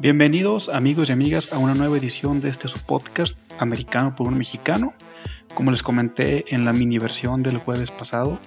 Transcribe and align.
Bienvenidos 0.00 0.68
amigos 0.68 1.08
y 1.08 1.12
amigas 1.12 1.52
a 1.52 1.58
una 1.58 1.74
nueva 1.74 1.96
edición 1.96 2.40
de 2.40 2.50
este 2.50 2.68
podcast 2.86 3.38
americano 3.58 4.14
por 4.16 4.28
un 4.28 4.36
mexicano. 4.36 4.92
Como 5.54 5.70
les 5.70 5.82
comenté 5.82 6.52
en 6.54 6.64
la 6.64 6.72
mini 6.72 6.98
versión 6.98 7.42
del 7.42 7.58
jueves 7.58 7.90
pasado, 7.90 8.38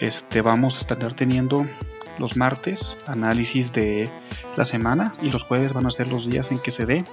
este 0.00 0.42
vamos 0.42 0.76
a 0.76 0.80
estar 0.80 1.16
teniendo 1.16 1.66
los 2.18 2.36
martes 2.36 2.96
análisis 3.06 3.72
de 3.72 4.10
la 4.56 4.64
semana 4.64 5.14
y 5.22 5.30
los 5.30 5.44
jueves 5.44 5.72
van 5.72 5.86
a 5.86 5.90
ser 5.90 6.08
los 6.08 6.28
días 6.28 6.50
en 6.50 6.58
que 6.58 6.72
se 6.72 6.84
dé 6.84 7.04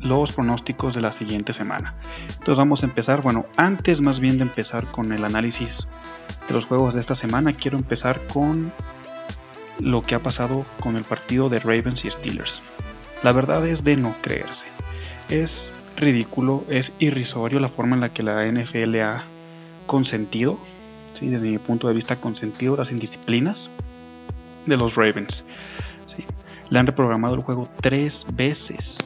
los 0.00 0.32
pronósticos 0.32 0.94
de 0.94 1.00
la 1.00 1.12
siguiente 1.12 1.52
semana. 1.52 1.94
Entonces 2.28 2.56
vamos 2.56 2.82
a 2.82 2.86
empezar, 2.86 3.22
bueno, 3.22 3.46
antes 3.56 4.00
más 4.00 4.20
bien 4.20 4.38
de 4.38 4.44
empezar 4.44 4.86
con 4.86 5.12
el 5.12 5.24
análisis 5.24 5.88
de 6.48 6.54
los 6.54 6.66
juegos 6.66 6.94
de 6.94 7.00
esta 7.00 7.14
semana, 7.14 7.52
quiero 7.52 7.76
empezar 7.76 8.20
con 8.32 8.72
lo 9.80 10.02
que 10.02 10.14
ha 10.14 10.20
pasado 10.20 10.66
con 10.80 10.96
el 10.96 11.04
partido 11.04 11.48
de 11.48 11.58
Ravens 11.58 12.04
y 12.04 12.10
Steelers. 12.10 12.60
La 13.22 13.32
verdad 13.32 13.66
es 13.66 13.84
de 13.84 13.96
no 13.96 14.14
creerse. 14.20 14.64
Es 15.28 15.70
ridículo, 15.96 16.64
es 16.68 16.92
irrisorio 16.98 17.60
la 17.60 17.68
forma 17.68 17.96
en 17.96 18.00
la 18.00 18.12
que 18.12 18.22
la 18.22 18.46
NFL 18.46 19.00
ha 19.00 19.24
consentido, 19.86 20.58
¿sí? 21.14 21.28
desde 21.28 21.48
mi 21.48 21.58
punto 21.58 21.88
de 21.88 21.94
vista, 21.94 22.16
consentido 22.16 22.76
las 22.76 22.90
indisciplinas 22.90 23.70
de 24.66 24.76
los 24.76 24.94
Ravens. 24.94 25.44
¿sí? 26.06 26.24
Le 26.70 26.78
han 26.78 26.86
reprogramado 26.86 27.34
el 27.34 27.42
juego 27.42 27.68
tres 27.80 28.26
veces, 28.32 28.96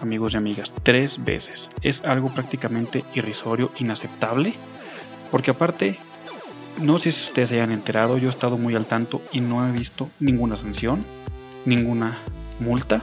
amigos 0.00 0.34
y 0.34 0.36
amigas, 0.36 0.72
tres 0.82 1.24
veces. 1.24 1.68
Es 1.82 2.04
algo 2.04 2.28
prácticamente 2.28 3.04
irrisorio, 3.14 3.70
inaceptable, 3.78 4.54
porque 5.30 5.50
aparte 5.50 5.98
no 6.80 6.98
sé 6.98 7.12
si 7.12 7.28
ustedes 7.28 7.48
se 7.48 7.54
hayan 7.56 7.72
enterado, 7.72 8.18
yo 8.18 8.28
he 8.28 8.30
estado 8.30 8.58
muy 8.58 8.74
al 8.74 8.84
tanto 8.84 9.22
y 9.32 9.40
no 9.40 9.66
he 9.66 9.72
visto 9.72 10.10
ninguna 10.20 10.56
sanción, 10.56 11.04
ninguna 11.64 12.18
multa, 12.60 13.02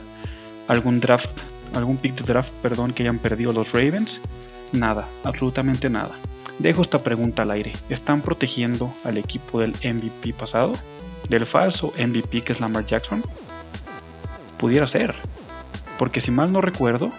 algún 0.67 0.99
draft, 0.99 1.37
algún 1.73 1.97
pick 1.97 2.15
de 2.15 2.23
draft, 2.23 2.51
perdón, 2.61 2.93
que 2.93 3.03
hayan 3.03 3.19
perdido 3.19 3.53
los 3.53 3.71
Ravens. 3.71 4.19
Nada, 4.71 5.07
absolutamente 5.23 5.89
nada. 5.89 6.15
Dejo 6.59 6.83
esta 6.83 6.99
pregunta 6.99 7.41
al 7.41 7.51
aire. 7.51 7.73
¿Están 7.89 8.21
protegiendo 8.21 8.93
al 9.03 9.17
equipo 9.17 9.59
del 9.59 9.71
MVP 9.71 10.33
pasado? 10.33 10.73
¿Del 11.29 11.45
falso 11.45 11.93
MVP 11.97 12.41
que 12.41 12.53
es 12.53 12.59
Lamar 12.59 12.85
Jackson? 12.85 13.23
Pudiera 14.57 14.87
ser. 14.87 15.15
Porque 15.97 16.21
si 16.21 16.31
mal 16.31 16.51
no 16.51 16.61
recuerdo, 16.61 17.11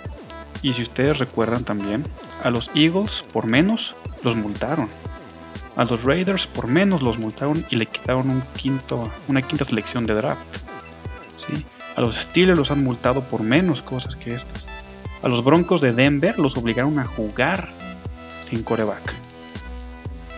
y 0.62 0.72
si 0.72 0.82
ustedes 0.82 1.18
recuerdan 1.18 1.64
también, 1.64 2.04
a 2.42 2.50
los 2.50 2.70
Eagles 2.74 3.22
por 3.32 3.46
menos 3.46 3.94
los 4.22 4.36
multaron. 4.36 4.88
A 5.76 5.84
los 5.84 6.02
Raiders 6.04 6.46
por 6.46 6.68
menos 6.68 7.02
los 7.02 7.18
multaron 7.18 7.66
y 7.68 7.76
le 7.76 7.86
quitaron 7.86 8.42
una 9.28 9.42
quinta 9.42 9.64
selección 9.64 10.06
de 10.06 10.14
draft. 10.14 10.58
A 11.96 12.00
los 12.00 12.16
Steelers 12.16 12.58
los 12.58 12.70
han 12.70 12.82
multado 12.82 13.22
por 13.22 13.42
menos 13.42 13.82
cosas 13.82 14.16
que 14.16 14.34
estas. 14.34 14.66
A 15.22 15.28
los 15.28 15.44
Broncos 15.44 15.80
de 15.80 15.92
Denver 15.92 16.38
los 16.38 16.56
obligaron 16.56 16.98
a 16.98 17.04
jugar 17.04 17.68
sin 18.48 18.62
coreback. 18.62 19.12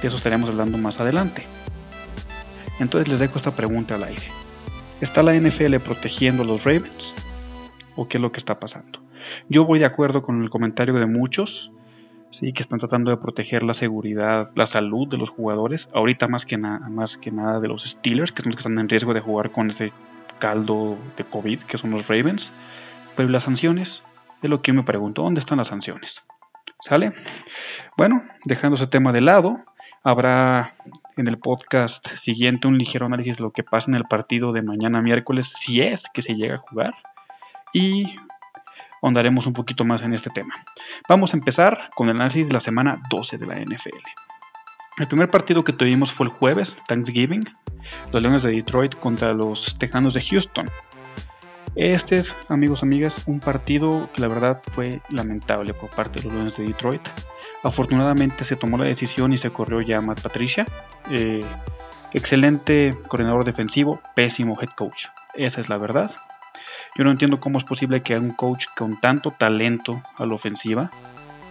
De 0.03 0.09
eso 0.09 0.17
estaremos 0.17 0.51
hablando 0.51 0.77
más 0.77 1.01
adelante. 1.01 1.47
Entonces 2.79 3.09
les 3.09 3.21
dejo 3.21 3.39
esta 3.39 3.53
pregunta 3.53 3.95
al 3.95 4.05
aire. 4.05 4.29
¿Está 5.01 5.23
la 5.23 5.35
NFL 5.35 5.77
protegiendo 5.77 6.43
a 6.43 6.47
los 6.47 6.65
Ravens? 6.65 7.15
¿O 7.97 8.07
qué 8.09 8.19
es 8.19 8.23
lo 8.23 8.31
que 8.31 8.39
está 8.39 8.61
pasando? 8.61 9.01
Yo 9.49 9.65
voy 9.65 9.79
de 9.79 9.87
acuerdo 9.87 10.23
con 10.23 10.43
el 10.43 10.51
comentario 10.51 10.95
de 10.95 11.07
muchos 11.07 11.73
sí, 12.31 12.53
que 12.53 12.63
están 12.63 12.79
tratando 12.79 13.11
de 13.11 13.17
proteger 13.17 13.63
la 13.63 13.75
seguridad, 13.75 14.51
la 14.55 14.67
salud 14.67 15.09
de 15.09 15.17
los 15.17 15.31
jugadores, 15.31 15.89
ahorita 15.95 16.29
más 16.29 16.45
que, 16.45 16.57
nada 16.59 16.89
más 16.89 17.17
que 17.17 17.31
nada 17.31 17.61
de 17.61 17.69
los 17.69 17.85
Steelers, 17.85 18.33
que 18.33 18.43
son 18.43 18.51
los 18.51 18.57
que 18.57 18.61
están 18.61 18.79
en 18.79 18.89
riesgo 18.89 19.15
de 19.15 19.21
jugar 19.21 19.51
con 19.51 19.71
ese 19.71 19.93
caldo 20.39 20.97
de 21.17 21.25
COVID, 21.25 21.61
que 21.61 21.79
son 21.79 21.91
los 21.91 22.07
Ravens, 22.07 22.53
pero 23.17 23.29
las 23.29 23.45
sanciones, 23.45 24.03
es 24.43 24.51
lo 24.51 24.61
que 24.61 24.73
yo 24.73 24.75
me 24.75 24.83
pregunto, 24.83 25.23
¿dónde 25.23 25.41
están 25.41 25.59
las 25.59 25.69
sanciones? 25.69 26.23
¿Sale? 26.81 27.15
Bueno, 27.97 28.23
dejando 28.45 28.77
ese 28.77 28.87
tema 28.87 29.13
de 29.13 29.23
lado, 29.23 29.65
habrá 30.03 30.75
en 31.17 31.27
el 31.27 31.39
podcast 31.39 32.07
siguiente 32.17 32.69
un 32.69 32.77
ligero 32.77 33.07
análisis 33.07 33.39
de 33.39 33.45
lo 33.45 33.51
que 33.51 33.63
pasa 33.63 33.91
en 33.91 33.97
el 33.97 34.05
partido 34.05 34.53
de 34.53 34.63
mañana 34.63 35.01
miércoles, 35.01 35.53
si 35.59 35.81
es 35.81 36.05
que 36.13 36.21
se 36.21 36.35
llega 36.35 36.57
a 36.57 36.59
jugar. 36.59 36.95
Y 37.77 38.17
ahondaremos 39.03 39.47
un 39.47 39.53
poquito 39.53 39.85
más 39.85 40.01
en 40.01 40.15
este 40.15 40.31
tema. 40.31 40.65
Vamos 41.11 41.35
a 41.35 41.37
empezar 41.37 41.91
con 41.95 42.09
el 42.09 42.17
análisis 42.17 42.47
de 42.47 42.55
la 42.55 42.61
semana 42.61 43.03
12 43.11 43.37
de 43.37 43.47
la 43.47 43.57
NFL. 43.57 43.99
El 44.97 45.07
primer 45.07 45.29
partido 45.29 45.63
que 45.63 45.75
tuvimos 45.75 46.11
fue 46.11 46.25
el 46.25 46.33
jueves, 46.33 46.79
Thanksgiving, 46.89 47.43
los 48.13 48.23
Leones 48.23 48.45
de 48.45 48.53
Detroit 48.53 48.95
contra 48.95 49.35
los 49.35 49.77
Tejanos 49.79 50.15
de 50.15 50.23
Houston. 50.23 50.65
Este 51.75 52.17
es, 52.17 52.35
amigos, 52.49 52.83
amigas, 52.83 53.25
un 53.27 53.41
partido 53.41 54.09
que 54.15 54.23
la 54.23 54.29
verdad 54.29 54.63
fue 54.73 55.03
lamentable 55.11 55.75
por 55.75 55.91
parte 55.91 56.21
de 56.21 56.25
los 56.25 56.33
Leones 56.33 56.57
de 56.57 56.65
Detroit. 56.65 57.07
Afortunadamente 57.63 58.45
se 58.45 58.57
tomó 58.57 58.79
la 58.79 58.87
decisión 58.87 59.35
y 59.35 59.37
se 59.37 59.51
corrió 59.51 59.83
ya 59.83 60.01
Matt 60.01 60.23
Patricia. 60.23 60.65
Eh, 61.11 61.45
excelente 62.15 62.95
coordinador 63.07 63.45
defensivo, 63.45 64.01
pésimo 64.15 64.59
head 64.63 64.71
coach. 64.75 65.09
Esa 65.35 65.61
es 65.61 65.69
la 65.69 65.77
verdad. 65.77 66.11
Yo 66.97 67.05
no 67.05 67.11
entiendo 67.11 67.41
cómo 67.41 67.59
es 67.59 67.65
posible 67.65 68.03
que 68.03 68.15
un 68.15 68.31
coach 68.31 68.67
con 68.77 68.99
tanto 68.99 69.31
talento 69.31 70.03
a 70.17 70.25
la 70.25 70.35
ofensiva 70.35 70.91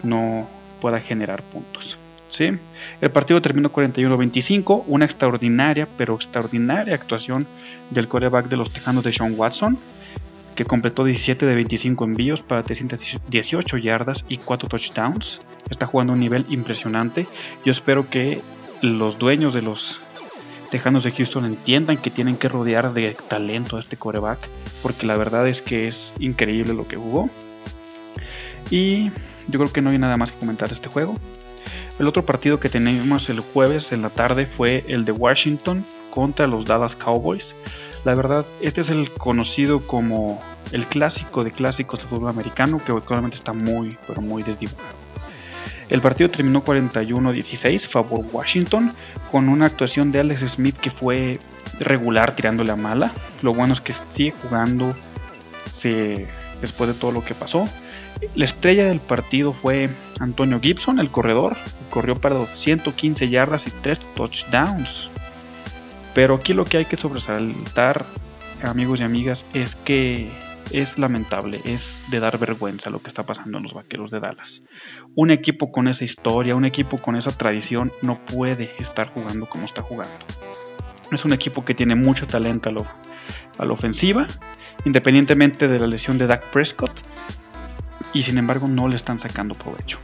no 0.04 0.48
pueda 0.82 1.00
generar 1.00 1.44
puntos. 1.44 1.98
¿sí? 2.30 2.52
El 3.00 3.12
partido 3.12 3.42
terminó 3.42 3.72
41-25, 3.72 4.84
una 4.88 5.06
extraordinaria, 5.06 5.88
pero 5.98 6.16
extraordinaria 6.16 6.96
actuación 6.96 7.46
del 7.92 8.08
coreback 8.08 8.48
de 8.48 8.58
los 8.58 8.72
Tejanos 8.72 9.04
de 9.04 9.14
Sean 9.14 9.36
Watson, 9.38 9.78
que 10.56 10.66
completó 10.66 11.04
17 11.04 11.46
de 11.46 11.56
25 11.56 12.06
envíos 12.06 12.42
para 12.42 12.64
318 12.64 13.78
yardas 13.78 14.26
y 14.28 14.38
4 14.38 14.68
touchdowns. 14.68 15.40
Está 15.70 15.86
jugando 15.86 16.14
a 16.14 16.16
un 16.16 16.22
nivel 16.22 16.46
impresionante. 16.50 17.28
Yo 17.64 17.72
espero 17.72 18.10
que 18.10 18.42
los 18.82 19.20
dueños 19.20 19.54
de 19.54 19.62
los 19.62 20.00
Tejanos 20.76 21.06
de 21.06 21.14
Houston 21.14 21.46
entiendan 21.46 21.96
que 21.96 22.12
tienen 22.12 22.36
que 22.36 22.50
rodear 22.50 22.92
de 22.92 23.16
talento 23.30 23.78
a 23.78 23.80
este 23.80 23.96
coreback, 23.96 24.40
porque 24.84 25.06
la 25.06 25.16
verdad 25.16 25.48
es 25.48 25.62
que 25.62 25.88
es 25.88 26.12
increíble 26.20 26.74
lo 26.74 26.86
que 26.86 26.98
jugó. 26.98 27.30
Y 28.70 29.06
yo 29.48 29.58
creo 29.58 29.72
que 29.72 29.82
no 29.82 29.92
hay 29.92 29.98
nada 30.00 30.18
más 30.18 30.34
que 30.34 30.40
comentar 30.40 30.68
de 30.68 30.76
este 30.76 30.90
juego. 30.90 31.16
El 31.98 32.10
otro 32.10 32.26
partido 32.26 32.60
que 32.60 32.68
tenemos 32.68 33.30
el 33.30 33.40
jueves 33.40 33.94
en 33.94 34.02
la 34.02 34.10
tarde 34.10 34.48
fue 34.48 34.84
el 34.90 35.06
de 35.06 35.14
Washington 35.14 35.86
contra 36.10 36.46
los 36.46 36.66
Dallas 36.66 36.96
Cowboys. 36.96 37.56
La 38.04 38.14
verdad, 38.14 38.46
este 38.60 38.82
es 38.82 38.90
el 38.90 39.10
conocido 39.12 39.80
como 39.80 40.42
el 40.74 40.86
clásico 40.88 41.46
de 41.46 41.52
clásicos 41.52 42.02
del 42.02 42.10
fútbol 42.10 42.32
americano, 42.32 42.82
que 42.86 42.92
actualmente 42.92 43.38
está 43.38 43.54
muy, 43.54 43.98
pero 44.06 44.22
muy 44.22 44.44
desdibujado. 44.44 45.05
El 45.90 46.02
partido 46.02 46.30
terminó 46.30 46.64
41-16 46.64 47.82
favor 47.82 48.26
Washington 48.32 48.94
con 49.32 49.50
una 49.50 49.66
actuación 49.66 50.12
de 50.12 50.20
Alex 50.20 50.42
Smith 50.52 50.76
que 50.78 50.92
fue 50.92 51.40
regular 51.80 52.36
tirándole 52.36 52.72
a 52.72 52.76
mala. 52.76 53.14
Lo 53.42 53.54
bueno 53.54 53.74
es 53.74 53.82
que 53.82 53.94
sigue 54.12 54.34
jugando 54.42 54.96
después 56.62 56.88
de 56.88 56.94
todo 57.00 57.12
lo 57.12 57.24
que 57.24 57.36
pasó. 57.36 57.68
La 58.34 58.46
estrella 58.46 58.86
del 58.86 59.00
partido 59.00 59.54
fue 59.54 59.90
Antonio 60.20 60.60
Gibson, 60.60 61.00
el 61.00 61.12
corredor. 61.12 61.58
Corrió 61.90 62.16
para 62.16 62.44
115 62.46 63.30
yardas 63.30 63.68
y 63.68 63.72
3 63.72 64.00
touchdowns. 64.16 65.10
Pero 66.14 66.36
aquí 66.36 66.54
lo 66.54 66.66
que 66.66 66.78
hay 66.78 66.86
que 66.86 66.98
sobresaltar, 66.98 68.06
amigos 68.64 69.02
y 69.02 69.04
amigas, 69.04 69.46
es 69.54 69.76
que 69.76 70.32
es 70.72 70.98
lamentable, 70.98 71.60
es 71.66 72.04
de 72.10 72.20
dar 72.20 72.38
vergüenza 72.38 72.90
lo 72.90 73.02
que 73.02 73.08
está 73.08 73.24
pasando 73.24 73.58
en 73.58 73.64
los 73.64 73.74
Vaqueros 73.74 74.12
de 74.12 74.20
Dallas. 74.20 74.64
Un 75.16 75.32
equipo 75.32 75.72
con 75.72 75.88
esa 75.88 76.04
historia, 76.04 76.56
un 76.56 76.66
equipo 76.66 76.98
con 76.98 77.16
esa 77.16 77.32
tradición 77.32 77.92
no 78.02 78.20
puede 78.26 78.72
estar 78.80 79.10
jugando 79.10 79.46
como 79.46 79.66
está 79.66 79.82
jugando. 79.82 80.26
Es 81.12 81.24
un 81.24 81.34
equipo 81.34 81.64
que 81.64 81.76
tiene 81.76 81.96
mucho 81.96 82.28
talento 82.28 82.70
a, 82.70 83.66
la 83.66 83.74
ofensiva, 83.74 84.28
independientemente 84.86 85.68
de 85.68 85.80
la 85.80 85.88
lesión 85.88 86.18
de 86.18 86.28
Dak 86.28 86.46
Prescott, 86.52 86.94
y 88.14 88.24
sin 88.24 88.38
embargo 88.38 88.68
no 88.68 88.88
le 88.88 88.96
están 88.96 89.20
sacando 89.20 89.56
provecho. 89.56 90.00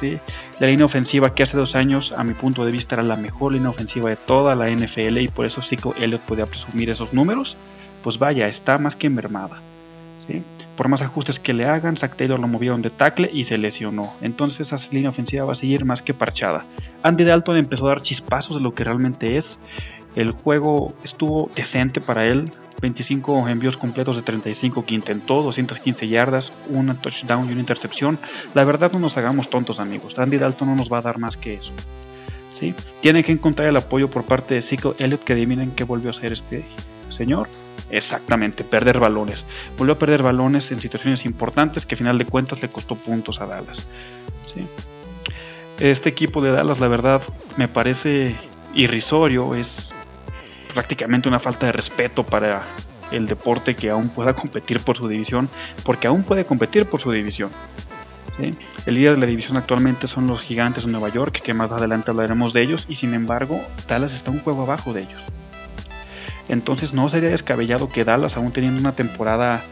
¿sí? 0.00 0.18
La 0.60 0.68
línea 0.68 0.86
ofensiva 0.86 1.34
que 1.34 1.42
hace 1.42 1.56
dos 1.56 1.74
años, 1.74 2.12
a 2.12 2.24
mi 2.24 2.34
punto 2.34 2.64
de 2.64 2.72
vista, 2.72 2.94
era 2.94 3.02
la 3.02 3.16
mejor 3.16 3.52
línea 3.52 3.70
ofensiva 3.70 4.10
de 4.10 4.16
toda 4.16 4.54
la 4.54 4.70
NFL 4.70 5.18
y 5.18 5.28
por 5.28 5.46
eso 5.46 5.60
Zico 5.60 5.94
Elliott 5.98 6.22
podía 6.22 6.46
presumir 6.46 6.90
esos 6.90 7.12
números, 7.12 7.56
pues 8.02 8.18
vaya, 8.18 8.48
está 8.48 8.78
más 8.78 8.96
que 8.96 9.10
mermada. 9.10 9.60
Por 10.76 10.88
más 10.88 11.02
ajustes 11.02 11.38
que 11.38 11.52
le 11.52 11.66
hagan, 11.66 11.96
Zach 11.96 12.16
Taylor 12.16 12.40
lo 12.40 12.48
movieron 12.48 12.82
de 12.82 12.90
tackle 12.90 13.30
y 13.32 13.44
se 13.44 13.58
lesionó. 13.58 14.12
Entonces 14.20 14.72
esa 14.72 14.88
línea 14.90 15.10
ofensiva 15.10 15.44
va 15.44 15.52
a 15.52 15.56
seguir 15.56 15.84
más 15.84 16.02
que 16.02 16.14
parchada. 16.14 16.64
Andy 17.02 17.24
Dalton 17.24 17.58
empezó 17.58 17.86
a 17.86 17.90
dar 17.90 18.02
chispazos 18.02 18.56
de 18.56 18.62
lo 18.62 18.74
que 18.74 18.84
realmente 18.84 19.36
es. 19.36 19.58
El 20.16 20.32
juego 20.32 20.94
estuvo 21.04 21.50
decente 21.54 22.00
para 22.00 22.24
él. 22.24 22.50
25 22.82 23.48
envíos 23.48 23.76
completos 23.76 24.16
de 24.16 24.22
35 24.22 24.84
que 24.84 24.94
intentó, 24.94 25.42
215 25.42 26.08
yardas, 26.08 26.52
una 26.68 26.94
touchdown 26.94 27.48
y 27.48 27.52
una 27.52 27.60
intercepción. 27.60 28.18
La 28.52 28.64
verdad 28.64 28.92
no 28.92 28.98
nos 28.98 29.16
hagamos 29.16 29.48
tontos 29.48 29.80
amigos, 29.80 30.18
Andy 30.18 30.38
Dalton 30.38 30.68
no 30.68 30.76
nos 30.76 30.92
va 30.92 30.98
a 30.98 31.02
dar 31.02 31.18
más 31.18 31.36
que 31.36 31.54
eso. 31.54 31.72
¿sí? 32.58 32.74
Tienen 33.00 33.22
que 33.22 33.32
encontrar 33.32 33.68
el 33.68 33.76
apoyo 33.76 34.10
por 34.10 34.24
parte 34.24 34.54
de 34.54 34.62
Zico 34.62 34.94
Elliott 34.98 35.24
que 35.24 35.32
adivinen 35.32 35.70
qué 35.70 35.84
volvió 35.84 36.10
a 36.10 36.12
hacer 36.12 36.32
este 36.32 36.64
señor. 37.10 37.48
Exactamente, 37.90 38.64
perder 38.64 38.98
balones. 38.98 39.44
Volvió 39.78 39.94
a 39.94 39.98
perder 39.98 40.22
balones 40.22 40.72
en 40.72 40.80
situaciones 40.80 41.24
importantes 41.24 41.86
que 41.86 41.94
a 41.94 41.98
final 41.98 42.18
de 42.18 42.24
cuentas 42.24 42.60
le 42.62 42.68
costó 42.68 42.96
puntos 42.96 43.40
a 43.40 43.46
Dallas. 43.46 43.86
Este 45.80 46.08
equipo 46.08 46.40
de 46.40 46.52
Dallas, 46.52 46.80
la 46.80 46.88
verdad, 46.88 47.20
me 47.56 47.68
parece 47.68 48.36
irrisorio. 48.74 49.54
Es 49.54 49.92
prácticamente 50.72 51.28
una 51.28 51.40
falta 51.40 51.66
de 51.66 51.72
respeto 51.72 52.24
para 52.24 52.64
el 53.10 53.26
deporte 53.26 53.76
que 53.76 53.90
aún 53.90 54.08
pueda 54.08 54.32
competir 54.32 54.80
por 54.80 54.96
su 54.96 55.08
división, 55.08 55.48
porque 55.84 56.08
aún 56.08 56.22
puede 56.22 56.44
competir 56.44 56.86
por 56.86 57.00
su 57.00 57.12
división. 57.12 57.50
El 58.86 58.94
líder 58.94 59.12
de 59.14 59.20
la 59.20 59.26
división 59.26 59.56
actualmente 59.56 60.08
son 60.08 60.26
los 60.26 60.42
gigantes 60.42 60.84
de 60.84 60.90
Nueva 60.90 61.08
York, 61.08 61.40
que 61.40 61.54
más 61.54 61.70
adelante 61.70 62.10
hablaremos 62.10 62.52
de 62.52 62.62
ellos, 62.62 62.86
y 62.88 62.96
sin 62.96 63.14
embargo 63.14 63.60
Dallas 63.86 64.14
está 64.14 64.32
un 64.32 64.40
juego 64.40 64.62
abajo 64.62 64.92
de 64.92 65.02
ellos. 65.02 65.20
Entonces 66.48 66.94
no 66.94 67.08
sería 67.08 67.30
descabellado 67.30 67.88
que 67.88 68.04
Dallas, 68.04 68.36
aún 68.36 68.52
teniendo 68.52 68.80
una 68.80 68.92
temporada 68.92 69.62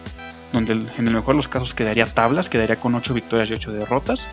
donde 0.53 0.73
en 0.73 1.07
el 1.07 1.15
mejor 1.15 1.35
de 1.35 1.39
los 1.39 1.49
casos 1.49 1.75
quedaría 1.75 2.07
tablas, 2.07 2.49
quedaría 2.49 2.77
con 2.77 2.95
8 2.95 3.15
victorias 3.15 3.51
y 3.51 3.55
8 3.55 3.73
derrotas, 3.73 4.27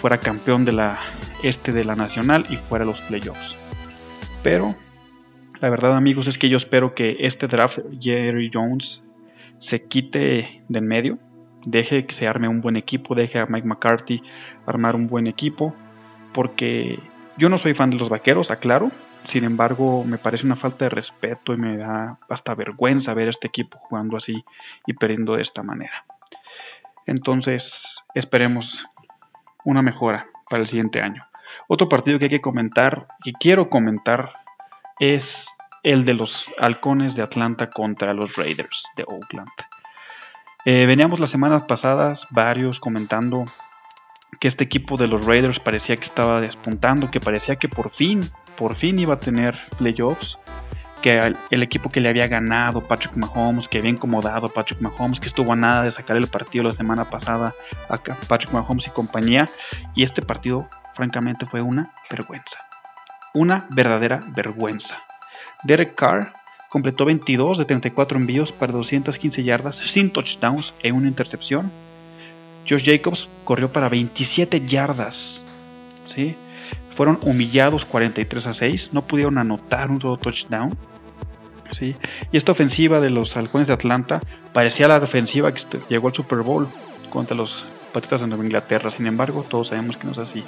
fuera 0.00 0.18
campeón 0.18 0.64
de 0.64 0.72
la 0.72 0.98
este 1.42 1.72
de 1.72 1.84
la 1.84 1.94
nacional 1.94 2.46
y 2.48 2.56
fuera 2.56 2.84
los 2.84 3.00
playoffs. 3.02 3.56
Pero 4.42 4.74
la 5.60 5.70
verdad 5.70 5.96
amigos 5.96 6.26
es 6.26 6.38
que 6.38 6.48
yo 6.48 6.56
espero 6.56 6.94
que 6.94 7.16
este 7.20 7.46
draft 7.48 7.78
Jerry 8.00 8.50
Jones 8.52 9.04
se 9.58 9.84
quite 9.84 10.62
de 10.68 10.78
en 10.78 10.86
medio, 10.86 11.18
deje 11.66 12.06
que 12.06 12.14
se 12.14 12.28
arme 12.28 12.48
un 12.48 12.60
buen 12.60 12.76
equipo, 12.76 13.14
deje 13.14 13.38
a 13.38 13.46
Mike 13.46 13.66
McCarthy 13.66 14.22
armar 14.66 14.94
un 14.94 15.08
buen 15.08 15.26
equipo, 15.26 15.74
porque 16.32 16.98
yo 17.38 17.48
no 17.48 17.56
soy 17.56 17.74
fan 17.74 17.90
de 17.90 17.96
los 17.96 18.08
vaqueros, 18.08 18.50
aclaro, 18.50 18.90
sin 19.22 19.44
embargo, 19.44 20.04
me 20.04 20.18
parece 20.18 20.44
una 20.44 20.56
falta 20.56 20.84
de 20.84 20.90
respeto 20.90 21.54
y 21.54 21.56
me 21.56 21.76
da 21.76 22.18
hasta 22.28 22.54
vergüenza 22.54 23.14
ver 23.14 23.28
a 23.28 23.30
este 23.30 23.46
equipo 23.46 23.78
jugando 23.78 24.16
así 24.16 24.44
y 24.86 24.94
perdiendo 24.94 25.36
de 25.36 25.42
esta 25.42 25.62
manera. 25.62 26.04
Entonces, 27.06 28.02
esperemos 28.14 28.86
una 29.64 29.82
mejora 29.82 30.26
para 30.50 30.62
el 30.62 30.68
siguiente 30.68 31.00
año. 31.00 31.26
Otro 31.68 31.88
partido 31.88 32.18
que 32.18 32.26
hay 32.26 32.30
que 32.30 32.40
comentar, 32.40 33.06
que 33.22 33.32
quiero 33.32 33.70
comentar, 33.70 34.32
es 34.98 35.46
el 35.82 36.04
de 36.04 36.14
los 36.14 36.48
halcones 36.58 37.14
de 37.14 37.22
Atlanta 37.22 37.70
contra 37.70 38.14
los 38.14 38.34
Raiders 38.36 38.84
de 38.96 39.04
Oakland. 39.06 39.48
Eh, 40.64 40.86
veníamos 40.86 41.20
las 41.20 41.30
semanas 41.30 41.64
pasadas 41.64 42.26
varios 42.30 42.80
comentando 42.80 43.44
que 44.38 44.48
este 44.48 44.64
equipo 44.64 44.96
de 44.96 45.08
los 45.08 45.26
Raiders 45.26 45.60
parecía 45.60 45.96
que 45.96 46.04
estaba 46.04 46.40
despuntando, 46.40 47.10
que 47.10 47.20
parecía 47.20 47.56
que 47.56 47.68
por 47.68 47.90
fin 47.90 48.22
por 48.58 48.74
fin 48.74 48.98
iba 48.98 49.14
a 49.14 49.20
tener 49.20 49.56
playoffs, 49.78 50.36
que 51.00 51.20
el, 51.50 51.62
equipo 51.62 51.88
que 51.88 52.00
le 52.00 52.08
había 52.08 52.26
ganado 52.26 52.80
Patrick 52.80 53.14
Mahomes, 53.14 53.68
que 53.68 53.78
había 53.78 53.92
incomodado 53.92 54.46
a 54.46 54.52
Patrick 54.52 54.80
Mahomes, 54.80 55.20
que 55.20 55.28
estuvo 55.28 55.52
a 55.52 55.56
nada 55.56 55.84
de 55.84 55.92
sacar 55.92 56.16
el 56.16 56.26
partido 56.26 56.64
la 56.64 56.72
semana 56.72 57.04
pasada 57.04 57.54
a 57.88 57.96
Patrick 57.96 58.52
Mahomes 58.52 58.88
y 58.88 58.90
compañía, 58.90 59.48
y 59.94 60.02
este 60.02 60.22
partido 60.22 60.68
francamente 60.94 61.46
fue 61.46 61.62
una 61.62 61.92
vergüenza, 62.10 62.58
una 63.32 63.68
verdadera 63.70 64.24
vergüenza. 64.34 65.00
Derek 65.62 65.94
Carr 65.94 66.32
completó 66.68 67.04
22 67.04 67.58
de 67.58 67.64
34 67.64 68.18
envíos 68.18 68.50
para 68.50 68.72
215 68.72 69.44
yardas 69.44 69.76
sin 69.76 70.10
touchdowns 70.12 70.74
e 70.82 70.90
una 70.90 71.06
intercepción. 71.06 71.70
Josh 72.68 72.84
Jacobs 72.84 73.28
corrió 73.44 73.72
para 73.72 73.88
27 73.88 74.66
yardas. 74.66 75.42
¿sí? 76.06 76.36
fueron 76.98 77.20
humillados 77.22 77.84
43 77.84 78.48
a 78.48 78.52
6, 78.54 78.92
no 78.92 79.02
pudieron 79.02 79.38
anotar 79.38 79.88
un 79.88 80.00
solo 80.00 80.16
touchdown. 80.16 80.76
¿sí? 81.70 81.94
Y 82.32 82.36
esta 82.36 82.50
ofensiva 82.50 83.00
de 83.00 83.08
los 83.08 83.36
halcones 83.36 83.68
de 83.68 83.74
Atlanta 83.74 84.18
parecía 84.52 84.88
la 84.88 84.98
defensiva 84.98 85.52
que 85.52 85.62
llegó 85.88 86.08
al 86.08 86.14
Super 86.14 86.40
Bowl 86.40 86.66
contra 87.08 87.36
los 87.36 87.64
Patriotas 87.92 88.22
de 88.22 88.26
Nueva 88.26 88.42
Inglaterra. 88.42 88.90
Sin 88.90 89.06
embargo, 89.06 89.46
todos 89.48 89.68
sabemos 89.68 89.96
que 89.96 90.06
no 90.06 90.10
es 90.10 90.18
así. 90.18 90.42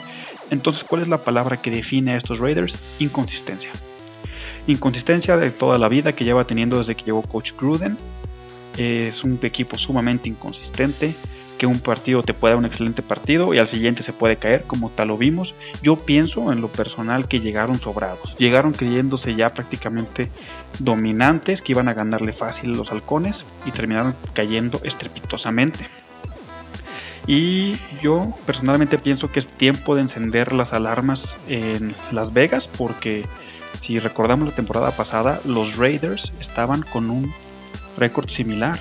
Entonces, 0.51 0.83
¿cuál 0.83 1.03
es 1.03 1.09
la 1.09 1.19
palabra 1.19 1.57
que 1.57 1.71
define 1.71 2.15
a 2.15 2.17
estos 2.17 2.41
Raiders? 2.41 2.97
Inconsistencia. 2.99 3.71
Inconsistencia 4.67 5.37
de 5.37 5.53
toda 5.53 5.79
la 5.79 5.89
vida 5.89 6.15
que 6.15 6.25
lleva 6.25 6.43
teniendo 6.43 6.79
desde 6.79 6.97
que 6.97 7.05
llegó 7.05 7.23
Coach 7.23 7.53
Gruden. 7.57 7.97
Es 8.77 9.23
un 9.23 9.39
equipo 9.43 9.79
sumamente 9.79 10.29
inconsistente 10.29 11.15
que 11.61 11.67
un 11.67 11.79
partido 11.79 12.23
te 12.23 12.33
puede 12.33 12.55
dar 12.55 12.59
un 12.59 12.65
excelente 12.65 13.03
partido 13.03 13.53
y 13.53 13.59
al 13.59 13.69
siguiente 13.69 14.03
se 14.03 14.15
puede 14.15 14.37
caer, 14.37 14.63
como 14.67 14.89
tal 14.89 15.09
lo 15.09 15.19
vimos. 15.19 15.55
Yo 15.83 15.97
pienso 15.97 16.51
en 16.53 16.63
lo 16.63 16.69
personal 16.69 17.29
que 17.29 17.41
llegaron 17.41 17.79
sobrados, 17.79 18.35
llegaron 18.39 18.73
creyéndose 18.73 19.35
ya 19.35 19.51
prácticamente 19.51 20.31
dominantes, 20.79 21.61
que 21.61 21.73
iban 21.73 21.89
a 21.89 21.93
ganarle 21.93 22.33
fácil 22.33 22.73
los 22.73 22.91
halcones 22.91 23.45
y 23.67 23.73
terminaron 23.73 24.15
cayendo 24.33 24.81
estrepitosamente. 24.85 25.87
Y 27.27 27.75
yo 28.01 28.35
personalmente 28.47 28.97
pienso 28.97 29.31
que 29.31 29.41
es 29.41 29.47
tiempo 29.47 29.95
de 29.95 30.01
encender 30.01 30.55
las 30.55 30.73
alarmas 30.73 31.37
en 31.47 31.95
Las 32.11 32.33
Vegas 32.33 32.69
porque 32.69 33.27
si 33.83 33.99
recordamos 33.99 34.49
la 34.49 34.55
temporada 34.55 34.93
pasada, 34.93 35.43
los 35.45 35.77
Raiders 35.77 36.33
estaban 36.41 36.81
con 36.81 37.11
un 37.11 37.31
récord 37.99 38.31
similar 38.31 38.81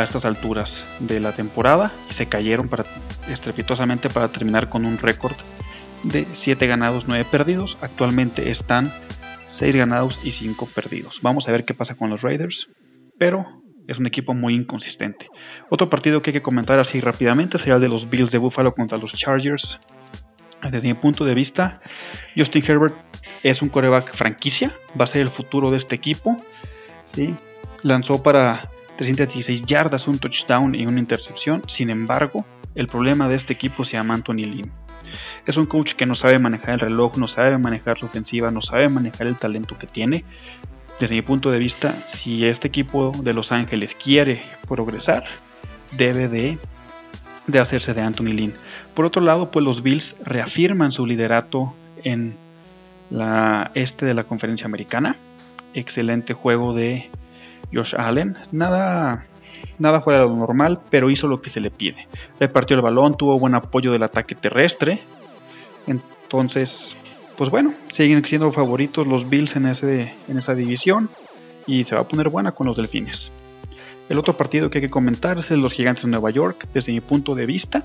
a 0.00 0.04
estas 0.04 0.24
alturas 0.24 0.84
de 1.00 1.20
la 1.20 1.32
temporada 1.32 1.92
y 2.10 2.12
se 2.12 2.26
cayeron 2.26 2.68
para, 2.68 2.84
estrepitosamente 3.28 4.10
para 4.10 4.28
terminar 4.28 4.68
con 4.68 4.84
un 4.84 4.98
récord 4.98 5.36
de 6.02 6.26
7 6.32 6.66
ganados, 6.66 7.04
9 7.08 7.24
perdidos. 7.30 7.76
Actualmente 7.80 8.50
están 8.50 8.92
6 9.48 9.76
ganados 9.76 10.24
y 10.24 10.30
5 10.32 10.68
perdidos. 10.74 11.20
Vamos 11.22 11.48
a 11.48 11.52
ver 11.52 11.64
qué 11.64 11.74
pasa 11.74 11.94
con 11.94 12.10
los 12.10 12.22
Raiders, 12.22 12.68
pero 13.18 13.46
es 13.86 13.98
un 13.98 14.06
equipo 14.06 14.34
muy 14.34 14.54
inconsistente. 14.54 15.28
Otro 15.70 15.88
partido 15.88 16.22
que 16.22 16.30
hay 16.30 16.34
que 16.34 16.42
comentar 16.42 16.78
así 16.78 17.00
rápidamente 17.00 17.58
sería 17.58 17.76
el 17.76 17.80
de 17.80 17.88
los 17.88 18.10
Bills 18.10 18.32
de 18.32 18.38
Buffalo 18.38 18.74
contra 18.74 18.98
los 18.98 19.12
Chargers. 19.12 19.78
Desde 20.62 20.88
mi 20.88 20.94
punto 20.94 21.24
de 21.24 21.34
vista, 21.34 21.80
Justin 22.36 22.64
Herbert 22.66 22.94
es 23.42 23.62
un 23.62 23.68
coreback 23.68 24.14
franquicia, 24.14 24.74
va 24.98 25.04
a 25.04 25.08
ser 25.08 25.22
el 25.22 25.30
futuro 25.30 25.70
de 25.70 25.76
este 25.76 25.94
equipo. 25.94 26.36
¿sí? 27.06 27.34
Lanzó 27.82 28.22
para 28.22 28.68
316 28.96 29.62
yardas, 29.66 30.08
un 30.08 30.18
touchdown 30.18 30.74
y 30.74 30.86
una 30.86 30.98
intercepción. 30.98 31.62
Sin 31.68 31.90
embargo, 31.90 32.44
el 32.74 32.86
problema 32.86 33.28
de 33.28 33.36
este 33.36 33.52
equipo 33.52 33.84
se 33.84 33.92
llama 33.92 34.14
Anthony 34.14 34.46
Lynn. 34.46 34.72
Es 35.46 35.56
un 35.56 35.64
coach 35.64 35.94
que 35.94 36.06
no 36.06 36.14
sabe 36.14 36.38
manejar 36.38 36.74
el 36.74 36.80
reloj, 36.80 37.16
no 37.16 37.28
sabe 37.28 37.56
manejar 37.58 37.98
su 37.98 38.06
ofensiva, 38.06 38.50
no 38.50 38.60
sabe 38.60 38.88
manejar 38.88 39.26
el 39.26 39.36
talento 39.36 39.78
que 39.78 39.86
tiene. 39.86 40.24
Desde 40.98 41.14
mi 41.14 41.22
punto 41.22 41.50
de 41.50 41.58
vista, 41.58 42.04
si 42.06 42.44
este 42.46 42.68
equipo 42.68 43.12
de 43.22 43.32
Los 43.32 43.52
Ángeles 43.52 43.94
quiere 43.94 44.42
progresar, 44.66 45.24
debe 45.92 46.28
de, 46.28 46.58
de 47.46 47.58
hacerse 47.58 47.94
de 47.94 48.02
Anthony 48.02 48.32
Lynn. 48.32 48.54
Por 48.94 49.04
otro 49.04 49.22
lado, 49.22 49.50
pues 49.50 49.64
los 49.64 49.82
Bills 49.82 50.16
reafirman 50.24 50.90
su 50.90 51.06
liderato 51.06 51.74
en 52.02 52.36
la 53.10 53.70
este 53.74 54.06
de 54.06 54.14
la 54.14 54.24
conferencia 54.24 54.66
americana. 54.66 55.16
Excelente 55.74 56.32
juego 56.32 56.72
de 56.72 57.10
Josh 57.72 57.94
Allen. 57.96 58.36
Nada, 58.52 59.26
nada 59.78 60.00
fuera 60.00 60.20
de 60.20 60.26
lo 60.26 60.36
normal, 60.36 60.80
pero 60.90 61.10
hizo 61.10 61.26
lo 61.28 61.40
que 61.40 61.50
se 61.50 61.60
le 61.60 61.70
pide. 61.70 62.06
Repartió 62.40 62.76
el 62.76 62.82
balón, 62.82 63.16
tuvo 63.16 63.38
buen 63.38 63.54
apoyo 63.54 63.92
del 63.92 64.02
ataque 64.02 64.34
terrestre. 64.34 65.00
Entonces, 65.86 66.96
pues 67.36 67.50
bueno, 67.50 67.74
siguen 67.92 68.24
siendo 68.24 68.50
favoritos 68.52 69.06
los 69.06 69.28
Bills 69.28 69.56
en, 69.56 69.66
ese, 69.66 70.14
en 70.28 70.38
esa 70.38 70.54
división 70.54 71.08
y 71.66 71.84
se 71.84 71.94
va 71.94 72.02
a 72.02 72.08
poner 72.08 72.28
buena 72.28 72.52
con 72.52 72.66
los 72.66 72.76
Delfines. 72.76 73.30
El 74.08 74.18
otro 74.18 74.36
partido 74.36 74.70
que 74.70 74.78
hay 74.78 74.82
que 74.82 74.90
comentar 74.90 75.38
es 75.38 75.50
los 75.50 75.72
Gigantes 75.72 76.04
de 76.04 76.10
Nueva 76.10 76.30
York, 76.30 76.66
desde 76.72 76.92
mi 76.92 77.00
punto 77.00 77.34
de 77.34 77.46
vista. 77.46 77.84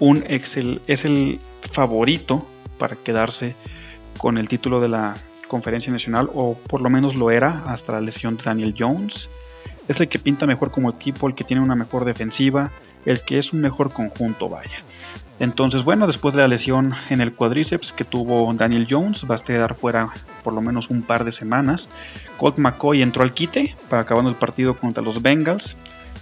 Un 0.00 0.22
Excel 0.28 0.80
es 0.86 1.04
el 1.04 1.40
favorito 1.72 2.46
para 2.78 2.94
quedarse 2.96 3.54
con 4.18 4.38
el 4.38 4.48
título 4.48 4.80
de 4.80 4.88
la 4.88 5.16
conferencia 5.48 5.92
nacional, 5.92 6.28
o 6.32 6.56
por 6.56 6.80
lo 6.80 6.90
menos 6.90 7.16
lo 7.16 7.30
era 7.30 7.64
hasta 7.66 7.94
la 7.94 8.00
lesión 8.00 8.36
de 8.36 8.44
Daniel 8.44 8.74
Jones. 8.78 9.28
Es 9.88 9.98
el 10.00 10.08
que 10.08 10.18
pinta 10.18 10.46
mejor 10.46 10.70
como 10.70 10.90
equipo, 10.90 11.26
el 11.26 11.34
que 11.34 11.44
tiene 11.44 11.62
una 11.62 11.74
mejor 11.74 12.04
defensiva, 12.04 12.70
el 13.06 13.22
que 13.22 13.38
es 13.38 13.52
un 13.52 13.60
mejor 13.60 13.92
conjunto, 13.92 14.48
vaya. 14.48 14.84
Entonces, 15.40 15.84
bueno, 15.84 16.06
después 16.06 16.34
de 16.34 16.42
la 16.42 16.48
lesión 16.48 16.92
en 17.10 17.20
el 17.20 17.32
cuadríceps 17.32 17.92
que 17.92 18.04
tuvo 18.04 18.52
Daniel 18.54 18.88
Jones, 18.90 19.24
va 19.30 19.36
a 19.36 19.38
quedar 19.38 19.76
fuera 19.76 20.10
por 20.42 20.52
lo 20.52 20.60
menos 20.60 20.90
un 20.90 21.02
par 21.02 21.24
de 21.24 21.32
semanas. 21.32 21.88
Colt 22.38 22.58
McCoy 22.58 23.02
entró 23.02 23.22
al 23.22 23.32
quite 23.32 23.76
para 23.88 24.02
acabando 24.02 24.30
el 24.30 24.36
partido 24.36 24.74
contra 24.74 25.02
los 25.02 25.22
Bengals. 25.22 25.76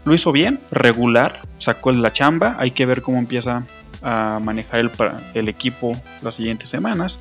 Lo 0.04 0.14
hizo 0.14 0.32
bien, 0.32 0.60
regular, 0.70 1.40
sacó 1.58 1.90
la 1.92 2.12
chamba. 2.12 2.56
Hay 2.58 2.72
que 2.72 2.84
ver 2.84 3.00
cómo 3.00 3.18
empieza 3.18 3.64
a 4.02 4.38
manejar 4.42 4.90
el 5.32 5.48
equipo 5.48 5.96
las 6.22 6.34
siguientes 6.34 6.68
semanas. 6.68 7.18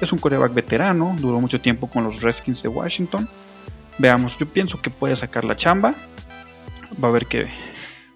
Es 0.00 0.12
un 0.12 0.18
coreback 0.18 0.54
veterano, 0.54 1.14
duró 1.18 1.40
mucho 1.40 1.60
tiempo 1.60 1.88
con 1.88 2.04
los 2.04 2.22
Redskins 2.22 2.62
de 2.62 2.68
Washington. 2.68 3.28
Veamos, 3.98 4.38
yo 4.38 4.46
pienso 4.46 4.80
que 4.80 4.88
puede 4.88 5.14
sacar 5.14 5.44
la 5.44 5.56
chamba. 5.56 5.94
Va 7.02 7.08
a 7.08 7.10
haber 7.10 7.26
que 7.26 7.48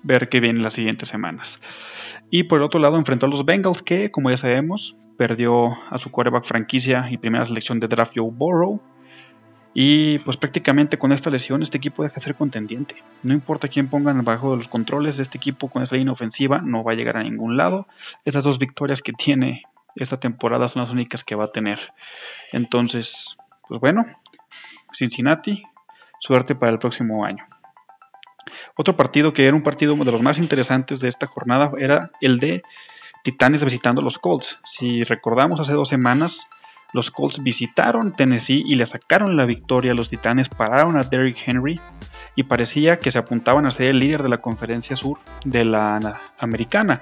ver 0.03 0.31
qué 0.31 0.41
viene 0.41 0.61
las 0.61 0.75
siguientes 0.75 1.11
semanas. 1.11 1.61
Y 2.31 2.45
por 2.45 2.59
el 2.59 2.65
otro 2.65 2.81
lado 2.81 2.97
enfrentó 2.97 3.27
a 3.27 3.29
los 3.29 3.45
Bengals 3.45 3.83
que, 3.83 4.11
como 4.11 4.31
ya 4.31 4.39
sabemos, 4.39 4.97
perdió 5.19 5.77
a 5.91 5.99
su 5.99 6.11
quarterback 6.11 6.45
franquicia 6.45 7.09
y 7.11 7.19
primera 7.19 7.45
selección 7.45 7.81
de 7.81 7.89
draft 7.89 8.13
Joe 8.17 8.31
Burrow. 8.33 8.81
Y 9.75 10.21
pues 10.21 10.37
prácticamente 10.37 10.99
con 10.99 11.13
esta 11.13 11.31
lesión 11.31 11.63
este 11.63 11.79
equipo 11.79 12.03
deja 12.03 12.15
de 12.15 12.21
ser 12.23 12.35
contendiente. 12.35 12.95
No 13.23 13.35
importa 13.35 13.69
quién 13.69 13.89
pongan 13.89 14.25
bajo 14.25 14.53
de 14.53 14.57
los 14.57 14.69
controles, 14.69 15.19
este 15.19 15.37
equipo 15.37 15.69
con 15.69 15.83
esa 15.83 15.97
línea 15.97 16.13
ofensiva 16.13 16.63
no 16.65 16.83
va 16.83 16.93
a 16.93 16.95
llegar 16.95 17.17
a 17.17 17.25
ningún 17.25 17.57
lado. 17.57 17.87
Esas 18.25 18.45
dos 18.45 18.59
victorias 18.59 19.03
que 19.03 19.13
tiene 19.13 19.65
esta 19.97 20.19
temporada 20.19 20.69
son 20.69 20.83
las 20.83 20.93
únicas 20.93 21.25
que 21.25 21.35
va 21.35 21.45
a 21.45 21.53
tener. 21.53 21.79
Entonces, 22.53 23.37
pues 23.69 23.81
bueno, 23.81 24.05
Cincinnati, 24.93 25.65
suerte 26.21 26.55
para 26.55 26.73
el 26.73 26.79
próximo 26.79 27.25
año. 27.25 27.47
Otro 28.77 28.97
partido 28.97 29.33
que 29.33 29.47
era 29.47 29.57
un 29.57 29.63
partido 29.63 29.95
de 29.97 30.13
los 30.13 30.23
más 30.23 30.39
interesantes 30.39 31.01
de 31.01 31.09
esta 31.09 31.27
jornada 31.27 31.73
era 31.79 32.11
el 32.21 32.39
de 32.39 32.63
Titanes 33.23 33.65
visitando 33.65 34.03
los 34.03 34.19
Colts. 34.19 34.59
Si 34.65 35.03
recordamos 35.05 35.61
hace 35.61 35.73
dos 35.73 35.89
semanas, 35.89 36.47
los 36.93 37.11
Colts 37.11 37.43
visitaron 37.43 38.13
Tennessee 38.13 38.63
y 38.67 38.77
le 38.77 38.87
sacaron 38.87 39.37
la 39.37 39.47
victoria. 39.47 39.95
Los 39.95 40.11
Titanes 40.11 40.49
pararon 40.49 40.97
a 40.97 41.05
Derrick 41.05 41.39
Henry 41.47 41.81
y 42.37 42.45
parecía 42.45 42.99
que 42.99 43.11
se 43.11 43.19
apuntaban 43.19 43.67
a 43.67 43.71
ser 43.71 43.89
el 43.89 43.99
líder 43.99 44.23
de 44.23 44.29
la 44.29 44.39
conferencia 44.39 44.97
sur 44.97 45.19
de 45.45 45.65
la 45.65 46.21
americana. 46.39 47.01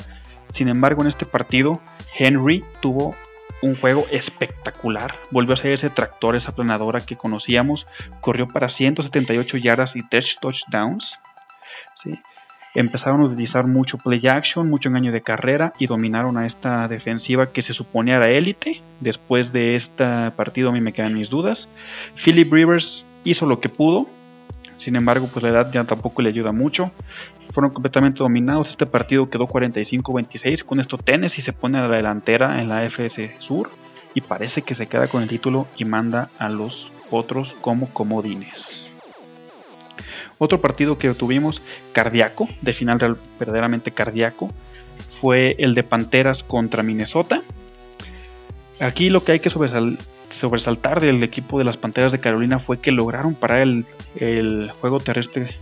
Sin 0.53 0.69
embargo, 0.69 1.03
en 1.03 1.09
este 1.09 1.27
partido, 1.27 1.81
Henry 2.17 2.65
tuvo 2.81 3.17
un 3.63 3.75
juego 3.75 4.05
espectacular. 4.11 5.15
Volvió 5.31 5.55
a 5.55 5.57
ser 5.57 5.73
ese 5.73 5.91
tractor, 5.91 6.37
esa 6.37 6.55
planadora 6.55 7.01
que 7.01 7.17
conocíamos. 7.17 7.87
Corrió 8.21 8.49
para 8.49 8.69
178 8.69 9.57
yardas 9.57 9.97
y 9.97 10.07
3 10.07 10.39
touchdowns. 10.41 11.19
empezaron 12.75 13.21
a 13.21 13.25
utilizar 13.27 13.67
mucho 13.67 13.99
play 13.99 14.27
action, 14.27 14.69
mucho 14.69 14.89
engaño 14.89 15.13
de 15.13 15.23
carrera 15.23 15.75
y 15.79 15.87
dominaron 15.87 16.39
a 16.39 16.47
esta 16.47 16.89
defensiva 16.89 17.53
que 17.53 17.63
se 17.63 17.73
suponía 17.73 18.17
era 18.17 18.31
élite. 18.31 18.83
Después 19.01 19.53
de 19.53 19.77
este 19.77 20.31
partido 20.33 20.71
a 20.71 20.73
mí 20.73 20.81
me 20.81 20.93
quedan 20.93 21.15
mis 21.15 21.31
dudas. 21.31 21.69
Philip 22.15 22.53
Rivers 22.53 23.05
hizo 23.25 23.47
lo 23.47 23.61
que 23.61 23.69
pudo, 23.69 24.09
sin 24.83 24.97
embargo 24.97 25.29
pues 25.33 25.43
la 25.43 25.51
edad 25.51 25.73
ya 25.73 25.85
tampoco 25.85 26.23
le 26.23 26.29
ayuda 26.29 26.53
mucho. 26.53 26.91
Fueron 27.51 27.73
completamente 27.73 28.19
dominados, 28.19 28.69
este 28.69 28.87
partido 28.87 29.31
quedó 29.31 29.47
45-26, 29.47 30.65
con 30.65 30.81
esto 30.81 30.97
Tennessee 30.99 31.43
se 31.43 31.53
pone 31.53 31.79
a 31.79 31.89
la 31.89 31.97
delantera 31.97 32.61
en 32.61 32.69
la 32.69 32.85
FS 32.89 33.37
Sur 33.39 33.71
y 34.15 34.21
parece 34.21 34.63
que 34.63 34.75
se 34.75 34.87
queda 34.87 35.09
con 35.09 35.23
el 35.23 35.29
título 35.29 35.67
y 35.77 35.85
manda 35.85 36.31
a 36.39 36.49
los 36.49 36.91
otros 37.11 37.55
como 37.61 37.89
comodines. 37.89 38.87
Otro 40.39 40.61
partido 40.61 40.99
que 40.99 41.13
tuvimos 41.15 41.63
cardíaco, 41.93 42.49
de 42.63 42.73
final 42.73 43.17
verdaderamente 43.39 43.93
cardíaco, 43.93 44.51
fue 45.21 45.55
el 45.59 45.75
de 45.75 45.85
Panteras 45.85 46.43
contra 46.43 46.83
Minnesota. 46.83 47.43
Aquí 48.81 49.09
lo 49.09 49.23
que 49.23 49.33
hay 49.33 49.41
que 49.41 49.51
sobresaltar 50.33 51.01
del 51.01 51.23
equipo 51.23 51.59
de 51.59 51.65
las 51.65 51.77
Panteras 51.77 52.13
de 52.13 52.21
Carolina 52.21 52.59
fue 52.59 52.81
que 52.81 52.93
lograron 52.93 53.35
parar 53.35 53.61
el, 53.61 54.71
juego 54.81 55.01
terrestre 55.01 55.57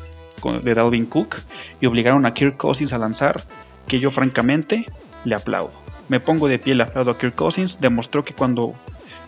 de 0.62 0.74
Dalvin 0.74 1.06
Cook 1.06 1.36
y 1.80 1.86
obligaron 1.86 2.24
a 2.26 2.34
Kirk 2.34 2.56
Cousins 2.56 2.92
a 2.92 2.98
lanzar, 2.98 3.42
que 3.86 4.00
yo 4.00 4.10
francamente 4.10 4.86
le 5.24 5.34
aplaudo. 5.34 5.72
Me 6.08 6.20
pongo 6.20 6.48
de 6.48 6.58
pie, 6.58 6.74
le 6.74 6.82
aplaudo 6.82 7.10
a 7.10 7.18
Kirk 7.18 7.34
Cousins, 7.34 7.80
demostró 7.80 8.24
que 8.24 8.32
cuando 8.32 8.74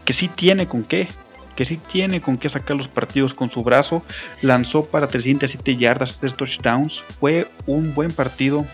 que 0.04 0.12
sí 0.12 0.28
tiene 0.28 0.66
con 0.66 0.82
qué, 0.82 1.08
que 1.56 1.64
sí 1.64 1.76
tiene 1.76 2.20
con 2.20 2.38
qué 2.38 2.48
sacar 2.48 2.76
los 2.76 2.88
partidos 2.88 3.34
con 3.34 3.50
su 3.50 3.62
brazo. 3.62 4.02
Lanzó 4.40 4.84
para 4.84 5.06
307 5.06 5.76
yardas, 5.76 6.18
3 6.18 6.34
touchdowns. 6.34 7.00
Fue 7.20 7.48
un 7.66 7.94
buen 7.94 8.10
partido 8.10 8.66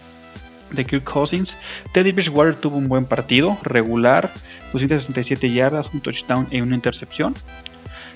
de 0.70 0.84
Kirk 0.84 1.04
Cousins. 1.04 1.56
Teddy 1.92 2.12
Bridgewater 2.12 2.54
tuvo 2.54 2.76
un 2.76 2.88
buen 2.88 3.04
partido, 3.04 3.58
regular, 3.62 4.32
267 4.72 5.52
yardas, 5.52 5.92
un 5.92 6.00
touchdown 6.00 6.46
y 6.50 6.60
una 6.60 6.74
intercepción. 6.74 7.34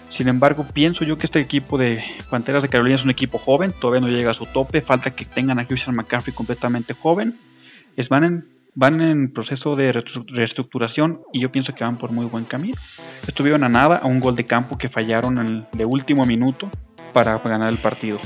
Sin 0.09 0.29
embargo, 0.29 0.67
pienso 0.73 1.05
yo 1.05 1.17
que 1.17 1.27
este 1.27 1.41
equipo 1.41 1.79
de 1.79 2.05
Panteras 2.31 2.63
de 2.63 2.69
Carolina 2.69 2.97
es 2.97 3.05
un 3.05 3.11
equipo 3.11 3.39
joven, 3.39 3.73
todavía 3.73 4.03
no 4.03 4.09
llega 4.09 4.31
a 4.31 4.35
su 4.35 4.45
tope, 4.47 4.83
falta 4.83 5.13
que 5.13 5.25
tengan 5.25 5.59
a 5.59 5.67
Christian 5.67 5.97
McCaffrey 5.97 6.35
completamente 6.35 6.93
joven. 6.93 7.37
Es 7.97 8.09
van 8.09 8.25
en 8.25 8.63
van 8.75 9.01
en 9.01 9.33
proceso 9.33 9.77
de 9.77 9.93
reestructuración 9.93 11.23
y 11.33 11.41
yo 11.43 11.53
pienso 11.53 11.75
que 11.75 11.85
van 11.85 11.99
por 11.99 12.11
muy 12.11 12.27
buen 12.27 12.45
camino. 12.45 12.75
Estuvieron 13.27 13.65
a 13.65 13.69
nada, 13.69 13.97
a 13.97 14.07
un 14.07 14.21
gol 14.21 14.35
de 14.35 14.47
campo 14.47 14.79
que 14.79 14.89
fallaron 14.89 15.39
en 15.39 15.47
el 15.47 15.67
de 15.73 15.85
último 15.85 16.25
minuto 16.25 16.71
para 17.13 17.39
ganar 17.39 17.71
el 17.71 17.81
partido. 17.81 18.19